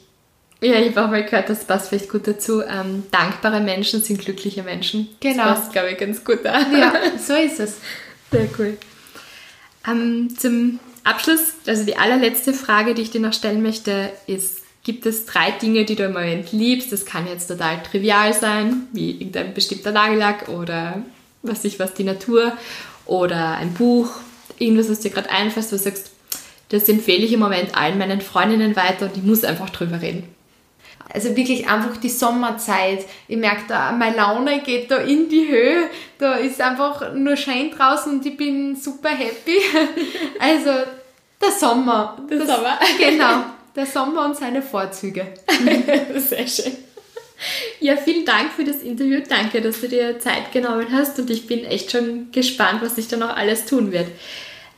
Ja, 0.61 0.75
ich 0.75 0.89
habe 0.89 1.05
auch 1.05 1.09
mal 1.09 1.23
gehört, 1.23 1.49
das 1.49 1.63
passt 1.63 1.87
vielleicht 1.87 2.09
gut 2.09 2.27
dazu. 2.27 2.61
Ähm, 2.61 3.03
dankbare 3.11 3.61
Menschen 3.61 4.03
sind 4.03 4.19
glückliche 4.19 4.61
Menschen. 4.61 5.07
Genau. 5.21 5.45
Das 5.45 5.59
passt, 5.59 5.71
glaube 5.71 5.91
ich, 5.91 5.97
ganz 5.97 6.23
gut 6.23 6.39
da. 6.43 6.59
Ja, 6.69 6.93
so 7.17 7.33
ist 7.33 7.61
es. 7.61 7.77
Sehr 8.29 8.49
cool. 8.59 8.77
Ähm, 9.87 10.35
zum 10.37 10.79
Abschluss, 11.05 11.53
also 11.65 11.85
die 11.85 11.95
allerletzte 11.95 12.53
Frage, 12.53 12.93
die 12.93 13.03
ich 13.03 13.11
dir 13.11 13.21
noch 13.21 13.31
stellen 13.31 13.63
möchte, 13.63 14.11
ist, 14.27 14.63
gibt 14.83 15.05
es 15.05 15.25
drei 15.25 15.51
Dinge, 15.51 15.85
die 15.85 15.95
du 15.95 16.03
im 16.03 16.11
Moment 16.11 16.51
liebst? 16.51 16.91
Das 16.91 17.05
kann 17.05 17.25
jetzt 17.25 17.47
total 17.47 17.81
trivial 17.81 18.33
sein, 18.33 18.89
wie 18.91 19.11
irgendein 19.11 19.53
bestimmter 19.53 19.93
Nagellack 19.93 20.49
oder 20.49 21.01
was 21.41 21.63
ich 21.63 21.79
was, 21.79 21.93
die 21.93 22.03
Natur 22.03 22.51
oder 23.09 23.55
ein 23.55 23.73
Buch, 23.73 24.09
irgendwas, 24.59 24.89
was 24.89 24.99
dir 24.99 25.09
gerade 25.09 25.31
einfällt, 25.31 25.65
wo 25.67 25.75
du 25.75 25.81
sagst, 25.81 26.11
das 26.69 26.87
empfehle 26.87 27.25
ich 27.25 27.33
im 27.33 27.39
Moment 27.39 27.75
allen 27.75 27.97
meinen 27.97 28.21
Freundinnen 28.21 28.75
weiter 28.75 29.07
und 29.07 29.17
ich 29.17 29.23
muss 29.23 29.43
einfach 29.43 29.71
drüber 29.71 30.01
reden. 30.01 30.23
Also 31.11 31.35
wirklich 31.35 31.67
einfach 31.67 31.97
die 31.97 32.09
Sommerzeit. 32.09 33.03
Ich 33.27 33.37
merke 33.37 33.63
da, 33.67 33.91
meine 33.91 34.15
Laune 34.15 34.61
geht 34.61 34.91
da 34.91 34.97
in 34.97 35.27
die 35.27 35.47
Höhe. 35.47 35.89
Da 36.19 36.35
ist 36.35 36.61
einfach 36.61 37.13
nur 37.15 37.35
schön 37.35 37.71
draußen 37.71 38.11
und 38.11 38.25
ich 38.27 38.37
bin 38.37 38.75
super 38.75 39.09
happy. 39.09 39.57
Also 40.39 40.69
der 41.41 41.51
Sommer. 41.57 42.15
Der 42.29 42.37
das, 42.37 42.47
Sommer. 42.47 42.79
Genau. 42.99 43.43
Der 43.75 43.87
Sommer 43.87 44.25
und 44.25 44.37
seine 44.37 44.61
Vorzüge. 44.61 45.33
Sehr 46.15 46.47
schön. 46.47 46.77
Ja, 47.79 47.95
vielen 47.95 48.25
Dank 48.25 48.51
für 48.51 48.63
das 48.63 48.77
Interview. 48.77 49.21
Danke, 49.27 49.61
dass 49.61 49.81
du 49.81 49.87
dir 49.87 50.19
Zeit 50.19 50.51
genommen 50.51 50.87
hast 50.91 51.19
und 51.19 51.29
ich 51.29 51.47
bin 51.47 51.63
echt 51.63 51.91
schon 51.91 52.31
gespannt, 52.31 52.81
was 52.81 52.95
sich 52.95 53.07
da 53.07 53.17
noch 53.17 53.35
alles 53.35 53.65
tun 53.65 53.91
wird. 53.91 54.07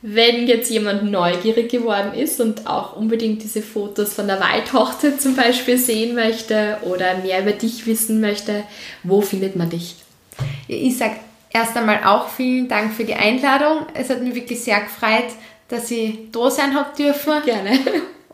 Wenn 0.03 0.47
jetzt 0.47 0.71
jemand 0.71 1.11
neugierig 1.11 1.69
geworden 1.69 2.13
ist 2.15 2.41
und 2.41 2.65
auch 2.65 2.95
unbedingt 2.95 3.43
diese 3.43 3.61
Fotos 3.61 4.13
von 4.13 4.27
der 4.27 4.39
Waldhochzeit 4.39 5.21
zum 5.21 5.35
Beispiel 5.35 5.77
sehen 5.77 6.15
möchte 6.15 6.77
oder 6.83 7.17
mehr 7.19 7.41
über 7.41 7.51
dich 7.51 7.85
wissen 7.85 8.19
möchte, 8.19 8.63
wo 9.03 9.21
findet 9.21 9.55
man 9.55 9.69
dich? 9.69 9.95
Ich 10.67 10.97
sage 10.97 11.17
erst 11.51 11.77
einmal 11.77 12.03
auch 12.03 12.29
vielen 12.29 12.67
Dank 12.67 12.93
für 12.93 13.03
die 13.03 13.13
Einladung. 13.13 13.85
Es 13.93 14.09
hat 14.09 14.23
mich 14.23 14.33
wirklich 14.33 14.63
sehr 14.63 14.81
gefreut, 14.81 15.31
dass 15.67 15.91
ich 15.91 16.31
da 16.31 16.49
sein 16.49 16.75
habe 16.75 16.95
dürfen. 16.97 17.43
Gerne. 17.45 17.79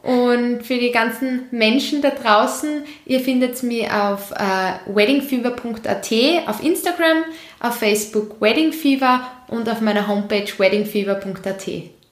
Und 0.03 0.63
für 0.63 0.77
die 0.77 0.91
ganzen 0.91 1.47
Menschen 1.51 2.01
da 2.01 2.11
draußen, 2.11 2.83
ihr 3.05 3.19
findet 3.19 3.61
mich 3.63 3.91
auf 3.91 4.31
äh, 4.31 4.93
weddingfever.at, 4.93 6.13
auf 6.47 6.63
Instagram, 6.63 7.23
auf 7.59 7.75
Facebook 7.75 8.39
Weddingfever 8.39 9.29
und 9.47 9.67
auf 9.69 9.81
meiner 9.81 10.07
Homepage 10.07 10.47
weddingfever.at. 10.57 11.67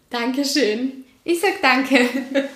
Dankeschön. 0.09 1.05
Ich 1.23 1.41
sag 1.41 1.61
danke. 1.61 2.09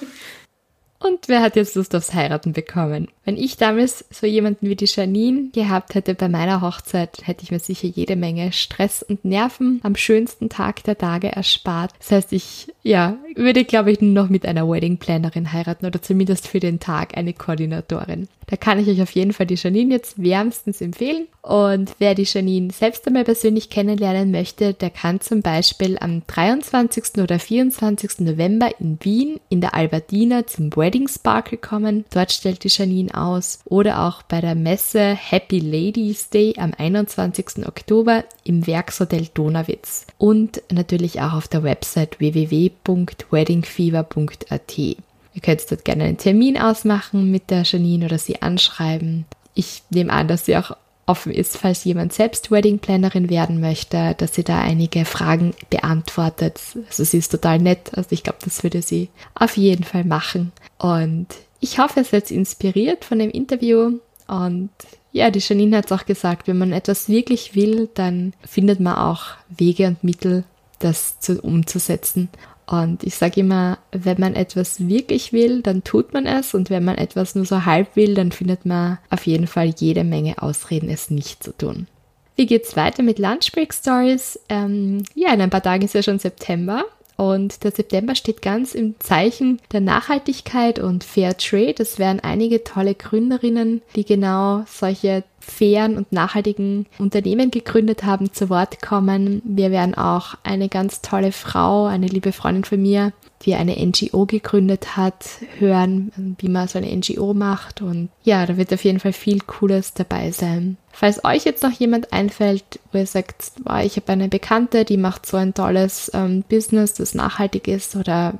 Und 1.02 1.30
wer 1.30 1.42
hat 1.42 1.56
jetzt 1.56 1.76
Lust 1.76 1.96
aufs 1.96 2.13
Heiraten 2.13 2.52
bekommen? 2.52 3.08
Wenn 3.30 3.38
ich 3.38 3.58
damals 3.58 4.06
so 4.10 4.26
jemanden 4.26 4.68
wie 4.68 4.76
die 4.76 4.88
Janine 4.88 5.52
gehabt 5.54 5.94
hätte 5.94 6.15
bei 6.15 6.28
meiner 6.28 6.62
Hochzeit, 6.62 7.28
hätte 7.28 7.44
ich 7.44 7.52
mir 7.52 7.60
sicher 7.60 7.88
jede 7.88 8.15
Menge 8.15 8.52
Stress 8.52 9.04
und 9.04 9.24
Nerven 9.24 9.80
am 9.84 9.96
schönsten 9.96 10.50
Tag 10.50 10.84
der 10.86 10.98
Tage 10.98 11.32
erspart. 11.32 11.94
Das 12.00 12.10
heißt, 12.10 12.34
ich, 12.34 12.74
ja, 12.82 13.20
würde, 13.36 13.65
glaube 13.65 13.92
ich, 13.92 14.02
nur 14.02 14.13
noch 14.13 14.30
mit 14.30 14.48
einer 14.48 14.68
Wedding 14.68 14.98
Plannerin 14.98 15.54
heiraten 15.54 15.86
oder 15.86 16.02
zumindest 16.02 16.48
für 16.48 16.60
den 16.60 16.80
Tag 16.80 17.15
eine 17.15 17.34
Koordinatorin. 17.34 18.28
Da 18.50 18.58
kann 18.58 18.80
ich 18.80 18.88
euch 18.88 19.02
auf 19.04 19.12
jeden 19.12 19.32
Fall 19.32 19.46
die 19.46 19.56
Janine 19.56 19.94
jetzt 19.94 20.22
wärmstens 20.22 20.82
empfehlen. 20.82 21.28
Und 21.44 21.92
wer 22.00 22.15
die 22.15 22.24
Janine 22.24 22.72
selbst 22.72 23.06
einmal 23.06 23.24
persönlich 23.24 23.70
kennenlernen 23.70 24.32
möchte, 24.32 24.74
der 24.74 24.89
kann 24.89 25.22
zum 25.22 25.44
Beispiel 25.44 26.00
am 26.00 26.24
23. 26.26 27.22
oder 27.22 27.38
24. 27.38 28.22
November 28.22 28.72
in 28.80 28.98
Wien 29.02 29.39
in 29.50 29.62
der 29.62 29.76
Albertina 29.76 30.48
zum 30.48 30.76
Wedding 30.76 31.08
Sparkle 31.08 31.60
kommen. 31.60 32.06
Dort 32.12 32.32
stellt 32.32 32.63
die 32.63 32.70
Janine 32.70 33.13
aus. 33.20 33.60
Oder 33.66 34.08
auch 34.08 34.24
bei 34.24 34.42
der 34.42 34.56
Messe 34.56 35.16
Happy 35.16 35.60
Ladies 35.60 36.30
Day 36.30 36.56
am 36.58 36.74
21. 36.78 37.68
Oktober 37.68 38.24
im 38.44 38.66
Werkshotel 38.66 39.28
Donauwitz. 39.34 40.08
Und 40.18 40.64
natürlich 40.72 41.22
auch 41.22 41.34
auf 41.34 41.48
der 41.48 41.62
Website 41.64 42.20
www.weddingfever.at. 42.20 44.78
Ihr 44.78 44.96
könnt 45.42 45.72
dort 45.72 45.86
gerne 45.86 46.04
einen 46.06 46.18
Termin 46.18 46.58
ausmachen 46.58 47.30
mit 47.32 47.50
der 47.50 47.64
Janine 47.64 48.04
oder 48.06 48.18
sie 48.18 48.42
anschreiben. 48.42 49.24
Ich 49.54 49.84
nehme 49.90 50.12
an, 50.12 50.28
dass 50.28 50.46
sie 50.46 50.58
auch 50.58 50.76
offen 51.10 51.32
ist, 51.32 51.58
falls 51.58 51.84
jemand 51.84 52.14
selbst 52.14 52.52
Wedding 52.52 52.80
Plannerin 52.80 53.30
werden 53.30 53.60
möchte, 53.60 54.16
dass 54.18 54.36
sie 54.36 54.44
da 54.44 54.62
einige 54.62 55.06
Fragen 55.06 55.54
beantwortet. 55.70 56.62
Also 56.88 57.04
sie 57.04 57.18
ist 57.18 57.32
total 57.32 57.60
nett. 57.60 57.92
Also 57.96 58.10
ich 58.12 58.24
glaube, 58.24 58.40
das 58.46 58.64
würde 58.64 58.82
sie 58.82 59.10
auf 59.34 59.58
jeden 59.58 59.84
Fall 59.84 60.04
machen. 60.04 60.52
Und 60.78 61.28
ich 61.60 61.80
hoffe, 61.80 62.02
es 62.02 62.12
seid 62.12 62.32
inspiriert 62.32 63.06
von 63.06 63.19
dem 63.19 63.30
Interview. 63.30 64.00
Und 64.28 64.69
ja, 65.12 65.32
die 65.32 65.39
Janine 65.39 65.78
hat 65.78 65.86
es 65.86 65.91
auch 65.91 66.06
gesagt, 66.06 66.48
wenn 66.48 66.58
man 66.58 66.72
etwas 66.72 67.10
wirklich 67.10 67.56
will, 67.56 67.89
dann 67.93 68.34
findet 68.45 68.80
man 68.80 68.95
auch 68.95 69.24
Wege 69.50 69.88
und 69.88 70.04
Mittel, 70.04 70.43
das 70.80 71.19
zu, 71.19 71.41
umzusetzen. 71.41 72.30
Und 72.67 73.04
ich 73.04 73.15
sage 73.15 73.39
immer, 73.39 73.80
wenn 73.91 74.19
man 74.19 74.36
etwas 74.36 74.88
wirklich 74.88 75.34
will, 75.34 75.63
dann 75.63 75.84
tut 75.84 76.13
man 76.13 76.28
es. 76.28 76.54
Und 76.54 76.69
wenn 76.69 76.86
man 76.86 77.00
etwas 77.00 77.34
nur 77.34 77.45
so 77.45 77.65
halb 77.65 77.95
will, 77.95 78.13
dann 78.13 78.32
findet 78.32 78.65
man 78.65 79.00
auf 79.10 79.26
jeden 79.26 79.48
Fall 79.48 79.74
jede 79.76 80.04
Menge 80.04 80.41
Ausreden, 80.41 80.89
es 80.89 81.10
nicht 81.10 81.43
zu 81.43 81.58
tun. 81.58 81.88
Wie 82.36 82.45
geht's 82.45 82.78
weiter 82.78 83.02
mit 83.02 83.17
Lunch 83.17 83.52
Break 83.54 83.74
Stories? 83.74 84.39
Ähm, 84.48 85.04
ja, 85.15 85.34
in 85.34 85.41
ein 85.41 85.50
paar 85.50 85.63
Tagen 85.63 85.84
ist 85.84 85.95
ja 85.95 86.04
schon 86.04 86.19
September. 86.19 86.86
Und 87.20 87.66
der 87.66 87.72
September 87.72 88.16
steht 88.16 88.42
ganz 88.42 88.74
im 88.74 88.98
Zeichen 89.00 89.60
der 89.74 89.82
Nachhaltigkeit 89.82 90.80
und 90.80 91.04
Fair 91.04 91.36
Trade. 91.36 91.76
Es 91.80 92.00
werden 92.00 92.22
einige 92.22 92.64
tolle 92.64 92.96
Gründerinnen, 92.96 93.82
die 93.98 94.06
genau 94.06 94.64
solche 94.66 95.26
fairen 95.42 95.98
und 95.98 96.14
nachhaltigen 96.14 96.86
Unternehmen 96.98 97.52
gegründet 97.52 98.06
haben, 98.06 98.32
zu 98.32 98.50
Wort 98.50 98.82
kommen. 98.82 99.42
Wir 99.44 99.70
werden 99.70 99.96
auch 99.96 100.36
eine 100.44 100.70
ganz 100.70 101.02
tolle 101.02 101.34
Frau, 101.34 101.88
eine 101.88 102.08
liebe 102.08 102.32
Freundin 102.32 102.64
von 102.64 102.82
mir, 102.82 103.12
die 103.42 103.56
eine 103.56 103.76
NGO 103.86 104.26
gegründet 104.26 104.96
hat, 104.96 105.26
hören, 105.58 106.36
wie 106.40 106.48
man 106.48 106.70
so 106.70 106.78
eine 106.78 106.96
NGO 106.96 107.34
macht. 107.34 107.82
Und 107.82 108.08
ja, 108.24 108.46
da 108.46 108.56
wird 108.56 108.72
auf 108.72 108.86
jeden 108.86 109.02
Fall 109.02 109.14
viel 109.14 109.42
Cooles 109.42 109.94
dabei 109.94 110.32
sein. 110.32 110.78
Falls 111.00 111.24
euch 111.24 111.46
jetzt 111.46 111.64
noch 111.64 111.72
jemand 111.72 112.12
einfällt, 112.12 112.82
wo 112.92 112.98
ihr 112.98 113.06
sagt, 113.06 113.54
ich 113.86 113.96
habe 113.96 114.12
eine 114.12 114.28
Bekannte, 114.28 114.84
die 114.84 114.98
macht 114.98 115.26
so 115.26 115.38
ein 115.38 115.54
tolles 115.54 116.12
ähm, 116.14 116.44
Business, 116.50 116.94
das 116.94 117.16
nachhaltig 117.16 117.70
ist 117.70 117.96
oder 117.96 118.34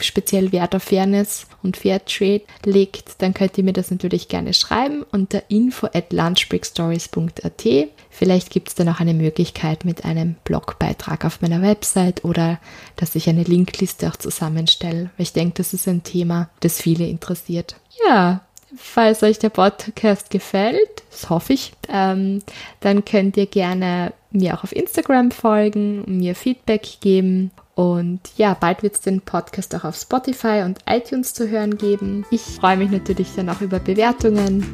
speziell 0.00 0.50
Wert 0.50 0.74
auf 0.74 0.84
Fairness 0.84 1.46
und 1.62 1.76
Fairtrade 1.76 2.40
legt, 2.64 3.20
dann 3.20 3.34
könnt 3.34 3.58
ihr 3.58 3.64
mir 3.64 3.74
das 3.74 3.90
natürlich 3.90 4.28
gerne 4.28 4.54
schreiben 4.54 5.04
unter 5.12 5.42
info 5.50 5.88
at 5.92 6.10
lunchbreakstories.at. 6.10 7.88
Vielleicht 8.08 8.48
gibt 8.48 8.68
es 8.68 8.74
dann 8.74 8.88
auch 8.88 9.00
eine 9.00 9.12
Möglichkeit 9.12 9.84
mit 9.84 10.06
einem 10.06 10.36
Blogbeitrag 10.44 11.26
auf 11.26 11.42
meiner 11.42 11.60
Website 11.60 12.24
oder 12.24 12.58
dass 12.96 13.14
ich 13.14 13.28
eine 13.28 13.42
Linkliste 13.42 14.08
auch 14.08 14.16
zusammenstelle, 14.16 15.10
ich 15.18 15.34
denke, 15.34 15.56
das 15.58 15.74
ist 15.74 15.86
ein 15.86 16.02
Thema, 16.02 16.48
das 16.60 16.80
viele 16.80 17.06
interessiert. 17.06 17.76
Ja, 18.08 18.40
falls 18.76 19.22
euch 19.22 19.38
der 19.38 19.50
Podcast 19.50 20.30
gefällt, 20.30 21.02
das 21.10 21.30
hoffe 21.30 21.52
ich, 21.52 21.72
ähm, 21.88 22.42
dann 22.80 23.04
könnt 23.04 23.36
ihr 23.36 23.46
gerne 23.46 24.12
mir 24.30 24.54
auch 24.54 24.64
auf 24.64 24.74
Instagram 24.74 25.30
folgen, 25.30 26.04
mir 26.18 26.34
Feedback 26.34 26.86
geben 27.00 27.50
und 27.74 28.20
ja, 28.36 28.54
bald 28.58 28.82
wird 28.82 28.94
es 28.94 29.00
den 29.02 29.20
Podcast 29.20 29.74
auch 29.74 29.84
auf 29.84 29.96
Spotify 29.96 30.62
und 30.64 30.78
iTunes 30.86 31.34
zu 31.34 31.48
hören 31.48 31.76
geben. 31.76 32.24
Ich 32.30 32.40
freue 32.40 32.78
mich 32.78 32.90
natürlich 32.90 33.28
dann 33.36 33.50
auch 33.50 33.60
über 33.60 33.78
Bewertungen 33.78 34.64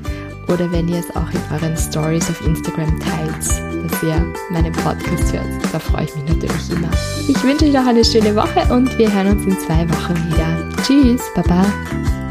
oder 0.46 0.70
wenn 0.70 0.88
ihr 0.88 0.98
es 0.98 1.10
auch 1.16 1.28
in 1.32 1.40
euren 1.52 1.76
Stories 1.76 2.30
auf 2.30 2.46
Instagram 2.46 3.00
teilt, 3.00 3.90
dass 3.90 4.02
ihr 4.02 4.32
meinen 4.50 4.72
Podcast 4.72 5.32
hört. 5.32 5.46
Da 5.72 5.78
freue 5.80 6.04
ich 6.04 6.14
mich 6.14 6.36
natürlich 6.36 6.70
immer. 6.70 6.90
Ich 7.28 7.42
wünsche 7.42 7.64
euch 7.64 7.72
noch 7.72 7.86
eine 7.86 8.04
schöne 8.04 8.36
Woche 8.36 8.72
und 8.72 8.96
wir 8.98 9.12
hören 9.12 9.36
uns 9.36 9.44
in 9.46 9.58
zwei 9.58 9.88
Wochen 9.88 10.14
wieder. 10.30 10.68
Tschüss, 10.84 11.22
Baba. 11.34 12.21